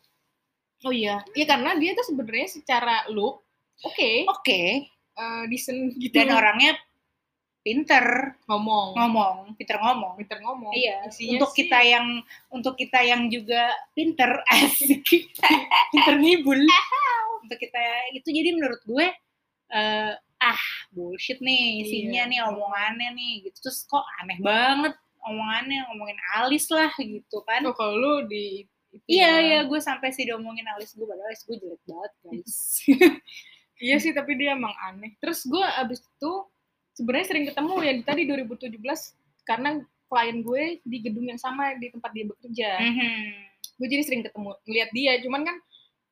oh 0.81 0.89
iya 0.91 1.21
iya 1.31 1.45
karena 1.45 1.77
dia 1.77 1.93
tuh 1.93 2.01
sebenarnya 2.03 2.47
secara 2.51 3.05
look 3.07 3.45
oke 3.79 4.11
Oke. 4.27 4.89
Eh, 5.13 5.43
decent 5.47 5.95
gitu 5.95 6.13
Dan 6.13 6.31
orangnya 6.31 6.75
pinter 7.61 8.05
ngomong 8.45 8.97
ngomong, 8.97 9.35
pinter 9.53 9.77
ngomong. 9.77 10.17
pinter 10.17 10.37
ngomong 10.39 10.73
Iya, 10.73 11.05
Isinya 11.05 11.37
untuk 11.37 11.51
sih- 11.51 11.59
kita 11.61 11.79
yang 11.79 12.07
untuk 12.49 12.73
kita 12.73 12.99
yang 13.01 13.21
juga 13.27 13.61
pinter 13.91 14.41
asik, 14.55 15.05
pinter 15.91 16.15
ngibul. 16.17 16.57
untuk 17.39 17.57
kita 17.57 17.81
itu 18.11 18.27
jadi 18.27 18.49
menurut 18.51 18.81
gue 18.81 19.07
eh, 19.69 20.13
ah 20.39 20.61
bullshit 20.89 21.37
nih 21.39 21.85
isinya 21.85 22.25
Iya. 22.25 22.31
nih 22.31 22.39
omongannya 22.47 23.09
nih 23.11 23.31
gitu 23.45 23.57
terus 23.63 23.85
kok 23.85 24.01
aneh 24.17 24.41
banget 24.41 24.97
omongannya 25.21 25.85
ngomongin 25.85 26.17
alis 26.35 26.65
lah 26.67 26.89
gitu 26.97 27.45
kan. 27.45 27.61
Oh, 27.63 27.71
kalau 27.71 27.93
lu 27.93 28.13
di 28.25 28.65
Iya 29.05 29.21
ya. 29.21 29.37
iya 29.39 29.59
gue 29.63 29.77
sampai 29.79 30.09
sih 30.09 30.25
diomongin 30.25 30.65
alis 30.67 30.91
gue 30.91 31.05
padahal 31.05 31.29
alis 31.29 31.45
gue 31.45 31.55
jelek 31.55 31.79
banget 31.85 32.11
guys. 32.21 32.57
Iya 33.81 33.97
sih, 33.97 34.13
tapi 34.13 34.37
dia 34.37 34.53
emang 34.53 34.71
aneh. 34.77 35.17
Terus 35.17 35.43
gue 35.49 35.65
abis 35.65 36.05
itu 36.05 36.31
sebenarnya 36.93 37.27
sering 37.33 37.45
ketemu 37.49 37.73
ya 37.81 37.91
di 37.97 38.03
tadi 38.05 38.21
2017 38.29 38.77
karena 39.49 39.81
klien 40.05 40.37
gue 40.45 40.63
di 40.85 40.97
gedung 41.01 41.25
yang 41.25 41.39
sama 41.41 41.73
di 41.81 41.89
tempat 41.89 42.11
dia 42.13 42.25
bekerja. 42.29 42.69
Mhm. 42.77 43.11
Gue 43.81 43.87
jadi 43.89 44.03
sering 44.05 44.21
ketemu, 44.21 44.53
ngeliat 44.69 44.89
dia. 44.93 45.13
Cuman 45.25 45.41
kan 45.41 45.57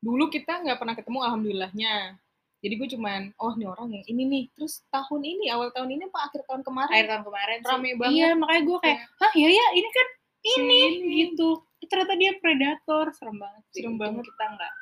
dulu 0.01 0.33
kita 0.33 0.65
nggak 0.65 0.77
pernah 0.81 0.95
ketemu 0.97 1.19
alhamdulillahnya. 1.29 2.17
Jadi 2.59 2.73
gue 2.75 2.87
cuman, 2.97 3.21
oh 3.39 3.55
ini 3.55 3.65
orang 3.69 3.87
yang 3.93 4.03
ini 4.09 4.23
nih. 4.27 4.43
Terus 4.51 4.83
tahun 4.91 5.21
ini, 5.23 5.47
awal 5.53 5.71
tahun 5.71 5.95
ini 5.95 6.11
apa 6.11 6.27
akhir 6.27 6.43
tahun 6.43 6.61
kemarin? 6.65 6.91
Akhir 6.91 7.07
tahun 7.07 7.23
kemarin 7.23 7.57
sih. 7.63 7.69
Rame 7.71 7.89
banget. 7.95 8.15
Iya 8.17 8.29
makanya 8.35 8.61
gue 8.67 8.77
kayak, 8.83 8.97
hah 9.15 9.31
ya 9.37 9.49
ya 9.53 9.65
ini 9.77 9.89
kan 9.93 10.07
Si 10.39 10.55
ini 10.55 10.83
gitu. 11.27 11.59
Ternyata 11.89 12.13
dia 12.15 12.31
predator, 12.37 13.05
serem 13.15 13.37
banget. 13.39 13.63
sih. 13.73 13.81
Serem 13.83 13.95
banget. 13.97 14.23
Kita 14.23 14.45
enggak. 14.45 14.73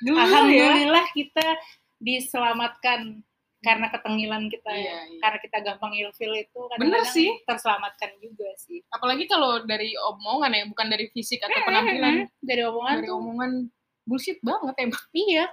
Dulu 0.00 0.16
ya. 0.16 0.24
Alhamdulillah 0.24 1.06
kita 1.12 1.46
diselamatkan 2.00 3.20
karena 3.60 3.92
ketengilan 3.92 4.48
kita 4.48 4.72
ya. 4.72 4.80
Iya, 4.80 4.98
iya. 5.06 5.20
Karena 5.20 5.38
kita 5.38 5.58
gampang 5.60 5.92
ilfil 5.92 6.32
itu 6.34 6.60
Bener 6.80 7.04
kadang-kadang 7.04 7.12
sih. 7.12 7.28
terselamatkan 7.44 8.10
juga 8.18 8.48
sih. 8.56 8.80
Apalagi 8.88 9.28
kalau 9.28 9.60
dari 9.62 9.92
omongan 9.94 10.50
ya, 10.50 10.64
bukan 10.64 10.86
dari 10.88 11.12
fisik 11.12 11.38
atau 11.38 11.60
penampilan. 11.62 12.24
Dari 12.40 12.62
omongan 12.64 12.96
Dari 12.96 13.06
tuh 13.06 13.14
omongan 13.14 13.50
bullshit 14.02 14.40
banget 14.40 14.74
emang. 14.80 15.04
iya. 15.14 15.44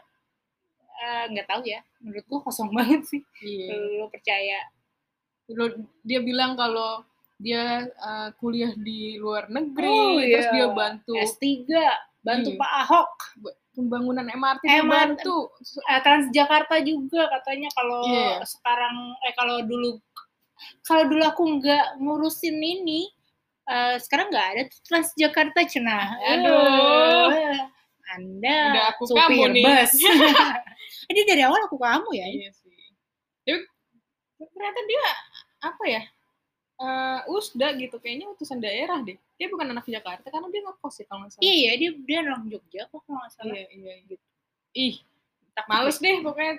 Eh, 0.97 1.23
nggak 1.29 1.45
tahu 1.45 1.61
ya. 1.61 1.83
Menurut 1.99 2.25
gue 2.25 2.39
kosong 2.41 2.71
banget 2.71 3.03
sih. 3.05 3.21
Iya. 3.43 3.75
Lu 3.99 4.07
percaya. 4.07 4.59
Lo- 5.51 5.83
dia 6.01 6.19
bilang 6.19 6.55
kalau 6.55 7.03
dia 7.37 7.85
uh, 7.93 8.31
kuliah 8.39 8.71
di 8.73 9.19
luar 9.19 9.45
negeri, 9.47 9.85
Oh, 9.85 10.17
terus 10.17 10.47
iya. 10.47 10.53
dia 10.55 10.67
bantu 10.71 11.11
S3 11.13 11.45
bantu 12.23 12.49
Iya. 12.49 12.57
Pak 12.57 12.71
Ahok. 12.81 13.13
Pembangunan 13.77 14.25
MRT, 14.25 14.63
dia 14.65 14.81
MRT. 14.81 14.89
bantu. 14.89 15.37
Eh, 15.85 16.01
Transjakarta 16.01 16.75
juga 16.81 17.29
katanya 17.29 17.69
kalau 17.71 18.01
Iya. 18.03 18.41
sekarang 18.43 18.95
eh 19.21 19.33
kalau 19.33 19.61
dulu 19.61 20.01
kalau 20.81 21.05
dulu 21.05 21.21
aku 21.21 21.43
nggak 21.61 22.01
ngurusin 22.01 22.57
ini 22.57 23.05
eh, 23.63 24.01
sekarang 24.01 24.33
nggak 24.33 24.47
ada 24.51 24.63
Transjakarta 24.81 25.61
cenah. 25.63 26.17
Aduh. 26.25 27.29
Anda 28.07 28.57
Udah 28.71 28.85
aku 28.89 29.03
supir 29.05 29.19
kamu 29.29 29.43
nih. 29.51 29.63
bus. 29.67 29.91
Jadi 31.11 31.21
dari 31.23 31.41
awal 31.43 31.59
aku 31.67 31.75
kamu 31.77 32.09
ya. 32.15 32.25
Iya 32.25 32.49
sih. 32.49 32.71
Tapi 34.37 34.47
ternyata 34.47 34.81
dia 34.83 35.05
apa 35.59 35.83
ya? 35.85 36.01
Eh, 36.77 37.21
usda 37.33 37.73
gitu 37.73 37.97
kayaknya 37.97 38.29
utusan 38.37 38.61
daerah 38.61 39.01
deh. 39.01 39.17
Dia 39.41 39.47
bukan 39.49 39.65
anak 39.73 39.89
Jakarta 39.89 40.29
karena 40.29 40.45
dia 40.53 40.61
ngekos 40.61 40.95
ya 41.01 41.05
kalau 41.09 41.25
nggak 41.25 41.31
salah. 41.33 41.41
Iya, 41.41 41.53
iya, 41.57 41.71
dia 41.73 41.89
dia 42.05 42.17
orang 42.21 42.45
Jogja 42.53 42.81
kok 42.85 43.01
kalau 43.01 43.17
nggak 43.17 43.33
salah. 43.33 43.55
iya, 43.57 43.65
iya, 43.73 43.93
gitu. 44.05 44.25
Ih, 44.77 44.95
males 45.65 45.97
deh 45.97 46.21
pokoknya. 46.21 46.53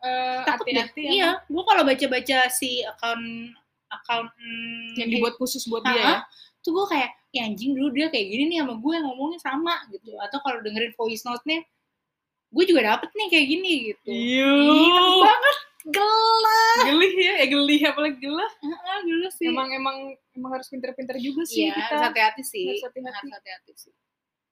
Eh, 0.00 0.42
Takut 0.42 0.66
deh. 0.66 0.74
hati-hati 0.74 1.00
ya. 1.06 1.10
Iya, 1.14 1.30
gua 1.46 1.62
kalau 1.70 1.82
baca-baca 1.86 2.38
si 2.50 2.82
akun 2.82 3.54
akun 3.94 4.26
yang 4.98 5.06
dibuat 5.06 5.38
khusus 5.38 5.62
buat 5.70 5.86
dia 5.86 5.94
ya. 5.94 6.14
Tuh 6.66 6.74
gue 6.74 6.86
kayak 6.90 7.10
ya 7.30 7.46
anjing 7.46 7.78
dulu 7.78 7.94
dia 7.94 8.10
kayak 8.10 8.26
gini 8.26 8.44
nih 8.50 8.58
sama 8.66 8.74
gue 8.74 8.94
ngomongnya 9.06 9.38
sama 9.38 9.74
gitu 9.94 10.18
atau 10.18 10.38
kalau 10.42 10.58
dengerin 10.66 10.90
voice 10.98 11.22
note-nya 11.22 11.62
gue 12.50 12.64
juga 12.66 12.82
dapet 12.90 13.06
nih 13.14 13.28
kayak 13.30 13.46
gini 13.46 13.72
gitu 13.94 14.10
Iya. 14.10 14.50
Banget 15.22 15.56
gelap 15.82 16.82
Gelih 16.82 17.12
ya, 17.14 17.32
eh 17.38 17.48
gelih 17.48 17.80
apalagi 17.84 18.18
gelah. 18.18 18.52
Heeh, 18.58 18.98
dulu 19.02 19.26
sih 19.30 19.48
Emang 19.48 19.68
emang 19.70 19.96
emang 20.30 20.50
harus 20.52 20.66
pinter-pinter 20.66 21.16
juga 21.16 21.42
sih 21.42 21.64
iya 21.64 21.72
kita. 21.72 21.88
harus 21.90 22.02
hati-hati 22.06 22.42
sih 22.42 22.64
Harus 22.68 22.84
hati-hati. 22.84 23.16
harus 23.16 23.32
hati-hati 23.32 23.72
sih 23.78 23.92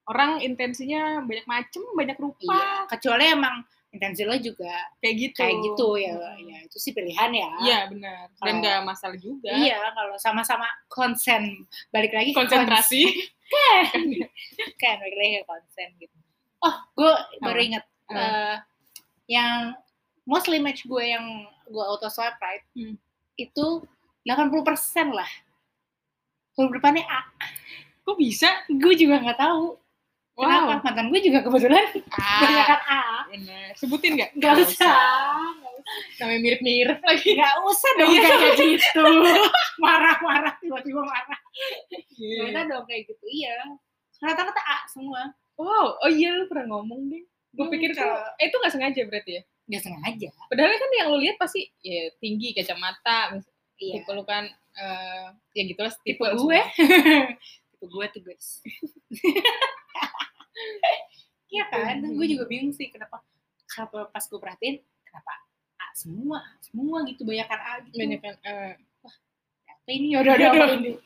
Orang 0.04 0.40
intensinya 0.40 1.20
banyak 1.20 1.44
macem, 1.44 1.84
banyak 1.92 2.16
rupa. 2.16 2.48
iya 2.48 2.88
kecuali 2.88 3.24
emang 3.28 3.60
intensi 3.88 4.20
lo 4.22 4.36
juga 4.36 4.72
Kayak 4.98 5.14
gitu. 5.18 5.36
kayak 5.38 5.56
gitu 5.62 5.88
ya 5.98 6.12
Hmm. 6.12 6.44
ya 6.44 6.58
itu 6.62 6.76
sih 6.78 6.92
pilihan 6.92 7.30
ya 7.30 7.48
Iya 7.62 7.78
benar. 7.88 8.24
Dan 8.38 8.54
nggak 8.58 8.78
masalah 8.82 9.16
juga. 9.16 9.48
iya 9.50 9.76
kalau 9.92 10.16
sama-sama 10.16 10.64
konsen 10.86 11.64
balik 11.88 12.10
lagi 12.10 12.32
Konsentrasi. 12.32 13.04
konsen. 13.04 14.04
kan 14.80 14.96
balik 14.98 15.16
lagi 15.16 15.30
ke 15.34 15.44
konsen 15.44 15.88
gitu 15.96 16.16
oh 16.58 16.74
gue 16.94 17.12
baru 17.38 17.60
inget 17.62 17.84
Apa? 18.06 18.16
eh, 18.16 18.56
yang 19.26 19.72
mostly 20.28 20.58
match 20.58 20.84
gue 20.84 21.00
yang 21.02 21.24
gue 21.64 21.80
auto 21.82 22.06
swipe 22.06 22.36
right 22.38 22.60
Hmm. 22.70 22.94
itu 23.34 23.66
80% 24.22 24.52
lah 25.10 25.28
huruf 26.52 26.70
depannya 26.70 27.04
A 27.04 27.24
Kok 28.02 28.16
bisa? 28.16 28.48
gue 28.66 28.94
juga 28.94 29.18
nggak 29.18 29.36
tahu 29.38 29.76
Wow. 30.34 30.46
kenapa 30.70 30.86
mantan 30.86 31.06
gue 31.08 31.20
juga 31.20 31.38
kebetulan 31.40 31.82
banyak 32.14 32.66
Ah, 32.78 32.78
A 32.86 33.02
bener. 33.26 33.74
Sebutin 33.74 34.14
nggak? 34.14 34.30
nggak 34.34 34.54
usah 34.62 34.94
Namanya 36.14 36.40
mirip-mirip 36.40 37.00
lagi. 37.00 37.34
nggak 37.34 37.56
usah 37.60 37.90
dong 37.96 38.06
Iya. 38.08 38.22
kayak 38.28 38.54
gitu 38.54 39.04
marah-marah 39.82 40.54
tiba-tiba 40.58 41.02
marah 41.02 41.40
Iya. 42.12 42.38
Ternyata 42.44 42.60
dong 42.70 42.84
kayak 42.86 43.02
gitu 43.08 43.24
iya 43.26 43.50
rata-rata 44.18 44.62
A 44.62 44.78
semua 44.86 45.34
Wow, 45.56 45.98
oh 45.98 46.06
iya 46.08 46.30
lu 46.32 46.46
pernah 46.46 46.70
ngomong 46.70 47.10
deh. 47.10 47.26
Gue 47.50 47.66
pikir 47.68 47.90
kalau- 47.92 48.22
eh 48.36 48.46
itu 48.46 48.54
nggak 48.54 48.70
sengaja 48.70 49.00
berarti 49.04 49.32
ya? 49.32 49.42
Nggak 49.68 49.82
sengaja. 49.84 50.28
Padahal 50.48 50.72
kan 50.72 50.90
yang 50.96 51.08
lu 51.12 51.20
lihat 51.20 51.36
pasti 51.36 51.68
ya 51.84 52.08
tinggi, 52.16 52.56
kacamata, 52.56 53.36
iya. 53.76 54.00
tipe 54.00 54.10
lu 54.16 54.24
kan 54.24 54.48
eh 54.78 55.26
ya 55.52 55.62
gitu 55.68 55.80
lah 55.84 55.92
tipe 56.00 56.24
tipe 56.24 56.36
gue. 56.40 56.60
tipe 57.76 57.84
gue 57.84 58.06
tuh 58.10 58.20
guys 58.24 58.48
iya 61.54 61.64
kan? 61.68 62.00
Gue 62.00 62.26
juga 62.26 62.48
bingung 62.48 62.72
sih 62.72 62.88
kenapa 62.88 63.20
kenapa 63.68 64.08
pas 64.08 64.24
gue 64.24 64.40
perhatiin 64.40 64.80
kenapa 65.04 65.32
A 65.78 65.86
semua 65.94 66.42
semua 66.64 67.04
gitu 67.04 67.28
banyakan 67.28 67.60
A 67.60 67.72
gitu. 67.84 67.96
Banyak 68.00 68.20
kan 68.24 68.34
eh, 68.42 68.72
apa 69.68 69.90
ini? 69.92 70.16
Udah 70.16 70.32
udah 70.32 70.48
apa 70.48 70.64
ini? 70.80 70.96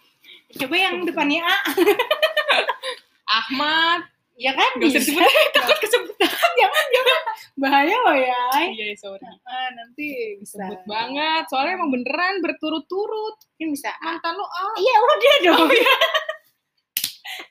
Coba 0.54 0.76
yang 0.78 1.02
depannya 1.02 1.42
A. 1.42 1.56
Ahmad 3.42 4.06
ya 4.42 4.52
kan? 4.58 4.70
Gak 4.82 4.90
usah 4.90 4.98
bisa 4.98 5.14
disebut 5.14 5.30
takut 5.54 5.78
kesebut 5.78 6.16
jangan 6.60 6.84
jangan. 6.90 7.20
Bahaya 7.54 7.96
loh 8.02 8.16
ya. 8.18 8.42
Iya 8.74 8.86
sorry. 8.98 9.22
Ah, 9.46 9.68
nanti 9.70 10.36
bisa. 10.42 10.58
sebut 10.58 10.82
banget. 10.90 11.46
Soalnya 11.46 11.78
emang 11.78 11.94
beneran 11.94 12.42
berturut-turut. 12.42 13.36
Mungkin 13.38 13.68
bisa 13.78 13.94
mantan 14.02 14.34
lu 14.34 14.42
ah 14.42 14.74
iya 14.82 14.96
udah 14.98 15.36
dong. 15.46 15.70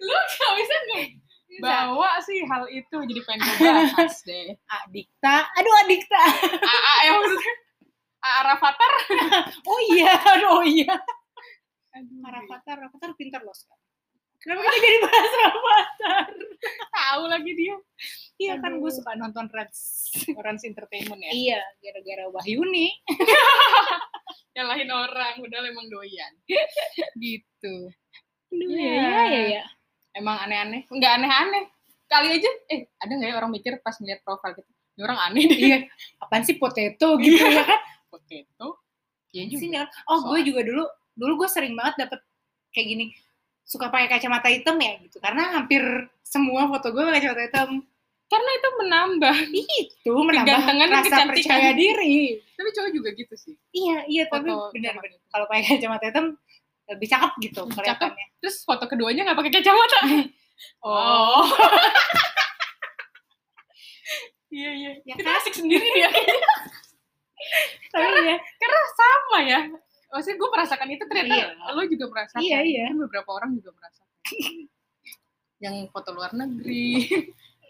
Lu 0.01 0.13
gak 0.13 0.51
bisa 0.61 0.75
nggak? 0.77 1.05
Bawa 1.61 2.21
sih 2.23 2.41
hal 2.47 2.63
itu 2.71 2.95
jadi 2.95 3.21
pengen 3.27 3.43
gue 3.43 3.69
bahas 3.69 4.15
deh 4.29 4.55
Adikta. 4.71 5.35
Aduh 5.57 5.73
Adikta. 5.83 6.21
AA 6.63 6.95
yang 7.09 7.15
maksudnya? 7.19 7.53
AA 8.21 8.39
Rafathar 8.53 8.93
oh 9.65 9.79
iya 9.89 10.13
aduh 10.13 10.61
oh 10.61 10.63
iya. 10.63 10.93
Aduh, 11.97 12.21
Rafathar 12.23 12.77
Rafathar 12.77 13.11
pintar 13.17 13.41
loh 13.41 13.53
sekarang 13.57 13.80
kenapa 14.41 14.61
kita 14.63 14.77
jadi 14.79 14.97
bahas 14.99 15.31
Rafathar 15.37 16.25
tahu 16.97 17.23
lagi 17.25 17.51
dia. 17.53 17.75
Iya 18.35 18.53
kan 18.57 18.73
gue 18.75 18.89
suka 18.89 19.13
nonton 19.13 19.45
Reds 19.47 20.09
Rans 20.33 20.63
Entertainment 20.63 21.21
ya. 21.21 21.31
Iya 21.31 21.61
gara-gara 21.79 22.25
Wahyuni. 22.27 22.89
Nyalahin 24.53 24.89
orang 24.89 25.35
udah 25.39 25.59
emang 25.63 25.87
doyan. 25.87 26.33
Gitu. 27.23 27.75
Aduh, 28.51 28.67
Iya. 28.67 28.99
ya, 28.99 29.23
ya, 29.25 29.41
ya. 29.57 29.63
emang 30.13 30.35
aneh-aneh. 30.41 30.83
Nggak 30.85 31.11
aneh-aneh. 31.17 31.63
Kali 32.05 32.27
aja 32.35 32.49
eh 32.67 32.91
ada 32.97 33.11
nggak 33.11 33.29
ya 33.31 33.35
orang 33.37 33.51
mikir 33.51 33.79
pas 33.79 33.95
ngeliat 33.95 34.19
profil 34.21 34.51
gitu 34.53 34.67
ini 34.91 35.01
orang 35.01 35.19
aneh 35.23 35.43
deh. 35.47 35.55
Iya, 35.57 35.77
apaan 36.19 36.43
sih 36.43 36.59
potato 36.59 37.15
gitu 37.15 37.39
ya 37.39 37.63
kan? 37.63 37.79
potato? 38.11 38.83
Ya 39.31 39.47
Sini, 39.47 39.71
juga. 39.71 39.87
oh 40.11 40.19
gue 40.27 40.43
Soal- 40.43 40.43
juga 40.43 40.61
dulu, 40.67 40.83
dulu 41.15 41.33
gue 41.39 41.47
sering 41.47 41.71
banget 41.71 42.03
dapet 42.03 42.19
kayak 42.75 42.87
gini, 42.91 43.05
suka 43.71 43.87
pakai 43.87 44.11
kacamata 44.11 44.51
hitam 44.51 44.75
ya 44.75 44.99
gitu, 44.99 45.15
karena 45.17 45.55
hampir 45.55 45.79
semua 46.21 46.67
foto 46.67 46.91
gue 46.91 46.99
pakai 47.01 47.21
kacamata 47.21 47.43
hitam. 47.45 47.69
karena 48.27 48.49
itu 48.53 48.69
menambah 48.77 49.35
Itu 49.49 50.11
menambah 50.11 50.55
rasa 50.89 51.03
kecantikan. 51.05 51.27
percaya 51.31 51.71
diri. 51.73 52.39
tapi 52.51 52.69
cowok 52.69 52.91
juga 52.91 53.09
gitu 53.11 53.33
sih 53.35 53.55
Iya, 53.71 53.97
iya, 54.05 54.23
tapi 54.25 54.47
Foto 54.47 54.71
benar 54.71 54.91
zaman 54.91 55.03
benar. 55.03 55.11
itu. 55.13 55.25
Kalau 55.25 55.45
pakai 55.45 55.63
kacamata 55.69 56.05
hitam 56.05 56.25
lebih 56.87 57.07
cakep 57.07 57.31
gitu 57.41 57.61
Cakep. 57.61 57.75
kelihatannya. 57.77 58.25
terus 58.37 58.55
foto 58.61 58.83
keduanya 58.85 59.21
nggak 59.23 59.37
pakai 59.37 59.51
kacamata 59.53 59.99
oh 60.83 61.47
iya 64.51 64.71
iya 64.73 64.91
Ya 65.01 65.15
kita 65.15 65.23
kan? 65.25 65.39
asik 65.39 65.53
sendiri 65.55 65.87
dia 65.93 66.09
Tapi 67.91 68.05
ya, 68.21 68.37
karena 68.37 68.79
sama 68.93 69.39
ya 69.41 69.59
maksudnya 70.11 70.37
gue 70.37 70.49
merasakan 70.51 70.87
itu 70.91 71.03
ternyata 71.07 71.33
Iya. 71.33 71.47
lo 71.71 71.83
juga 71.87 72.05
merasakan 72.11 72.41
Iya, 72.43 72.59
iya. 72.61 72.83
Kan 72.91 72.97
beberapa 72.99 73.29
orang 73.31 73.49
juga 73.55 73.71
merasakan 73.73 74.17
yang 75.63 75.75
foto 75.89 76.09
luar 76.11 76.31
negeri 76.35 77.07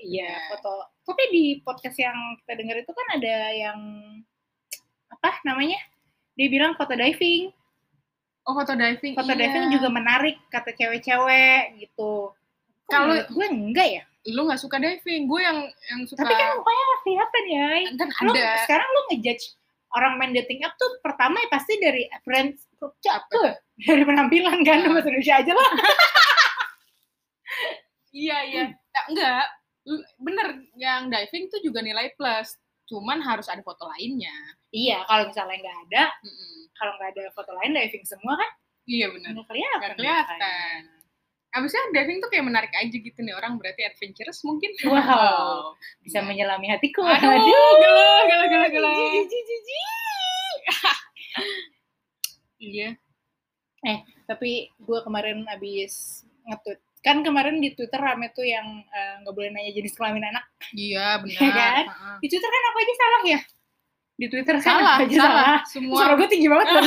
iya 0.01 0.49
foto. 0.49 0.89
Tapi 1.05 1.23
di 1.29 1.43
podcast 1.61 1.93
yang 1.95 2.17
kita 2.41 2.57
dengar 2.57 2.75
itu 2.81 2.89
kan 2.89 3.07
ada 3.21 3.35
yang 3.53 3.79
apa 5.07 5.37
namanya? 5.45 5.77
Dia 6.33 6.47
bilang 6.49 6.73
foto 6.73 6.97
diving. 6.97 7.53
oh 8.41 8.57
foto 8.57 8.73
diving 8.73 9.13
foto 9.13 9.37
iya. 9.37 9.45
diving 9.45 9.69
juga 9.69 9.87
menarik 9.93 10.41
kata 10.49 10.73
cewek-cewek 10.73 11.77
gitu. 11.77 12.33
Kalau- 12.89 13.21
gue 13.29 13.45
enggak 13.47 13.87
ya. 13.87 14.03
lu 14.29 14.45
nggak 14.45 14.61
suka 14.61 14.77
diving 14.77 15.25
gue 15.25 15.41
yang 15.41 15.57
yang 15.65 16.01
suka 16.05 16.21
Tapi 16.21 16.33
kan 16.37 16.53
mukanya 16.53 16.83
nggak 16.85 16.99
kelihatan 17.01 17.43
ya. 17.49 17.67
kan 17.97 18.09
Lu, 18.21 18.31
ada 18.33 18.45
sekarang 18.65 18.85
lu 18.87 19.01
ngejudge 19.09 19.45
orang 19.93 20.17
main 20.17 20.31
dating 20.31 20.63
app 20.63 20.75
tuh 20.75 20.99
pertama 20.99 21.35
ya 21.37 21.47
pasti 21.51 21.75
dari 21.77 22.07
appearance 22.09 22.67
apa? 23.07 23.59
Dari 23.81 24.03
penampilan 24.05 24.61
kan 24.61 24.85
Ah. 24.85 24.89
bahasa 24.93 25.09
Indonesia 25.09 25.35
aja 25.41 25.53
lah. 25.57 25.69
iya 28.13 28.37
iya 28.45 28.63
Nah, 28.91 29.03
enggak 29.07 29.43
bener 30.21 30.47
yang 30.77 31.09
diving 31.09 31.49
tuh 31.49 31.57
juga 31.63 31.81
nilai 31.81 32.13
plus 32.13 32.53
cuman 32.85 33.23
harus 33.23 33.47
ada 33.49 33.63
foto 33.63 33.87
lainnya 33.87 34.33
iya, 34.69 35.01
kalau 35.07 35.31
misalnya 35.31 35.57
nggak 35.63 35.77
ada, 35.89 36.03
Mm-mm. 36.21 36.55
kalau 36.75 36.93
nggak 36.99 37.09
ada 37.17 37.23
foto 37.31 37.51
lain 37.57 37.71
diving 37.73 38.05
semua 38.05 38.35
kan 38.37 38.51
iya 38.85 39.07
bener 39.09 39.31
nggak 39.33 39.47
kelihatan. 39.47 39.79
nggak 39.79 39.95
kelihatan 39.97 40.79
Abisnya 41.51 41.83
diving 41.91 42.19
tuh 42.19 42.31
kayak 42.31 42.47
menarik 42.47 42.71
aja 42.71 42.91
gitu 42.91 43.19
nih 43.19 43.35
orang 43.35 43.59
berarti 43.59 43.83
adventurous 43.83 44.39
mungkin. 44.41 44.71
Wow. 44.83 45.75
Bisa 46.03 46.19
Iya. 46.19 46.25
menyelami 46.25 46.67
hatiku. 46.67 47.03
Aduh, 47.03 47.27
gila, 47.27 48.67
gila. 48.71 48.89
Jijik, 48.89 49.27
jijik, 49.27 49.59
jijik. 49.59 50.95
Iya. 52.57 52.89
Tapi 54.25 54.71
gue 54.71 54.99
kemarin 55.03 55.43
abis 55.49 56.23
nge-tweet. 56.45 56.79
Kan 57.01 57.25
kemarin 57.25 57.57
di 57.57 57.73
Twitter 57.73 57.97
rame 57.97 58.29
tuh 58.29 58.45
yang 58.45 58.63
eh, 58.85 59.13
nggak 59.19 59.33
boleh 59.33 59.49
nanya 59.49 59.73
jenis 59.73 59.97
kelamin 59.97 60.21
anak. 60.23 60.45
Iya, 60.71 61.17
benar. 61.25 61.35
Iya 61.35 61.49
kan? 61.51 61.83
Di 62.21 62.27
Twitter 62.29 62.47
kan 62.47 62.63
apa 62.63 62.77
aja 62.79 62.93
salah 62.95 63.21
ya? 63.25 63.39
Di 64.13 64.25
Twitter 64.29 64.55
kan 64.55 64.63
Salah, 64.77 64.95
apa 64.95 65.03
aja 65.03 65.15
salah. 65.17 65.33
salah. 65.33 65.57
Semua 65.65 65.97
Suara 65.97 66.13
gue 66.13 66.27
tinggi 66.29 66.45
banget 66.45 66.67
loh. 66.71 66.83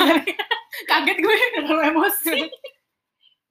kaget 0.91 1.19
gue. 1.19 1.37
Terlalu 1.59 1.83
emosi. 1.91 2.39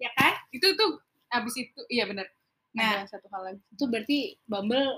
Ya 0.04 0.12
kan? 0.20 0.34
Itu 0.52 0.76
tuh 0.76 1.00
abis 1.32 1.56
itu, 1.56 1.80
iya 1.88 2.04
benar. 2.04 2.28
Nah. 2.76 3.08
Ada 3.08 3.16
satu 3.16 3.28
hal 3.32 3.42
lagi. 3.54 3.62
Itu 3.72 3.88
berarti 3.88 4.36
Bumble 4.44 4.92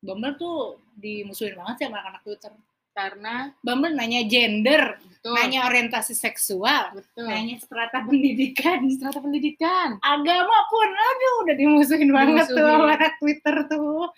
Bumble 0.00 0.32
tuh 0.40 0.80
dimusuhin 0.96 1.60
banget 1.60 1.74
sih 1.76 1.84
sama 1.88 2.00
anak-anak 2.00 2.22
Twitter. 2.24 2.52
Karena 2.90 3.52
Bumble 3.62 3.94
nanya 3.94 4.26
gender, 4.26 4.98
betul. 4.98 5.34
nanya 5.36 5.68
orientasi 5.70 6.16
seksual, 6.16 6.90
betul. 6.96 7.28
nanya 7.28 7.56
strata 7.62 8.02
pendidikan, 8.02 8.82
strata 8.90 9.22
pendidikan. 9.22 9.96
agama 10.02 10.56
pun, 10.68 10.88
aduh 10.90 11.34
udah 11.46 11.54
dimusuhin 11.54 12.10
banget 12.10 12.50
tuh 12.50 12.58
Dimusuhin. 12.58 12.80
sama 12.80 12.96
anak 12.98 13.12
Twitter 13.22 13.56
tuh. 13.70 14.08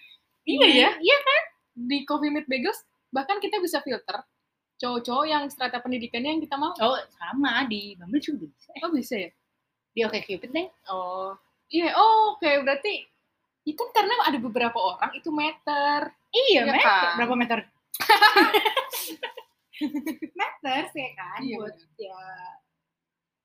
Iya 0.49 0.69
ya. 0.73 0.91
Iya 0.99 1.19
kan? 1.21 1.43
Di 1.85 1.99
Coffee 2.09 2.33
Meet 2.33 2.47
Bagels 2.49 2.81
bahkan 3.13 3.37
kita 3.45 3.61
bisa 3.61 3.85
filter 3.85 4.25
cowok-cowok 4.81 5.27
yang 5.29 5.45
strata 5.53 5.79
pendidikannya 5.79 6.39
yang 6.39 6.43
kita 6.43 6.57
mau. 6.57 6.73
Oh 6.81 6.99
sama 7.19 7.69
di 7.69 7.95
Bumble 8.01 8.23
juga 8.25 8.49
bisa. 8.49 8.71
Oh 8.83 8.91
bisa 8.91 9.15
ya? 9.21 9.31
Di 9.93 10.01
Oke 10.03 10.21
Cupid 10.21 10.51
deh. 10.51 10.67
Oh. 10.89 11.37
Iya, 11.69 11.93
oh, 11.95 12.37
oke 12.37 12.49
berarti 12.63 13.07
itu 13.63 13.83
karena 13.93 14.13
ada 14.23 14.37
beberapa 14.37 14.77
orang 14.77 15.11
itu 15.15 15.29
meter. 15.29 16.11
Iya, 16.29 16.59
Iya 16.59 16.61
meter. 16.67 16.83
kan? 16.83 17.15
Berapa 17.17 17.35
meter? 17.35 17.59
meter 20.33 20.81
sih 20.89 21.09
kan 21.13 21.39
Iya, 21.41 21.57
buat 21.59 21.75
ya 21.99 22.19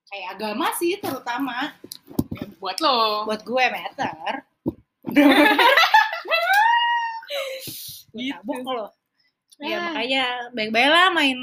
kayak 0.06 0.26
agama 0.34 0.66
sih 0.72 0.96
terutama 0.96 1.74
Ya, 2.30 2.42
buat 2.56 2.76
lo. 2.78 3.24
buat 3.24 3.40
gue 3.42 3.64
meter. 3.68 4.44
Gitu. 8.08 8.34
tabok 8.34 8.66
lo. 8.66 8.86
Ya 9.60 9.74
Ah. 9.74 9.78
makanya 9.90 10.22
baik-baik 10.50 10.88
lah 10.88 11.06
main 11.10 11.38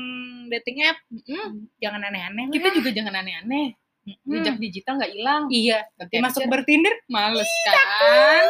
dating 0.49 0.81
app. 0.83 0.97
Mm-mm. 1.07 1.67
Jangan 1.77 2.01
aneh-aneh. 2.03 2.45
Kita 2.49 2.67
juga 2.71 2.89
jangan 2.91 3.15
aneh-aneh. 3.15 3.75
Jejak 4.05 4.61
digital 4.61 5.01
nggak 5.01 5.11
hilang. 5.17 5.43
Iya. 5.49 5.89
Masuk 6.21 6.45
bertinder. 6.45 6.93
males 7.09 7.49
kan? 7.65 8.45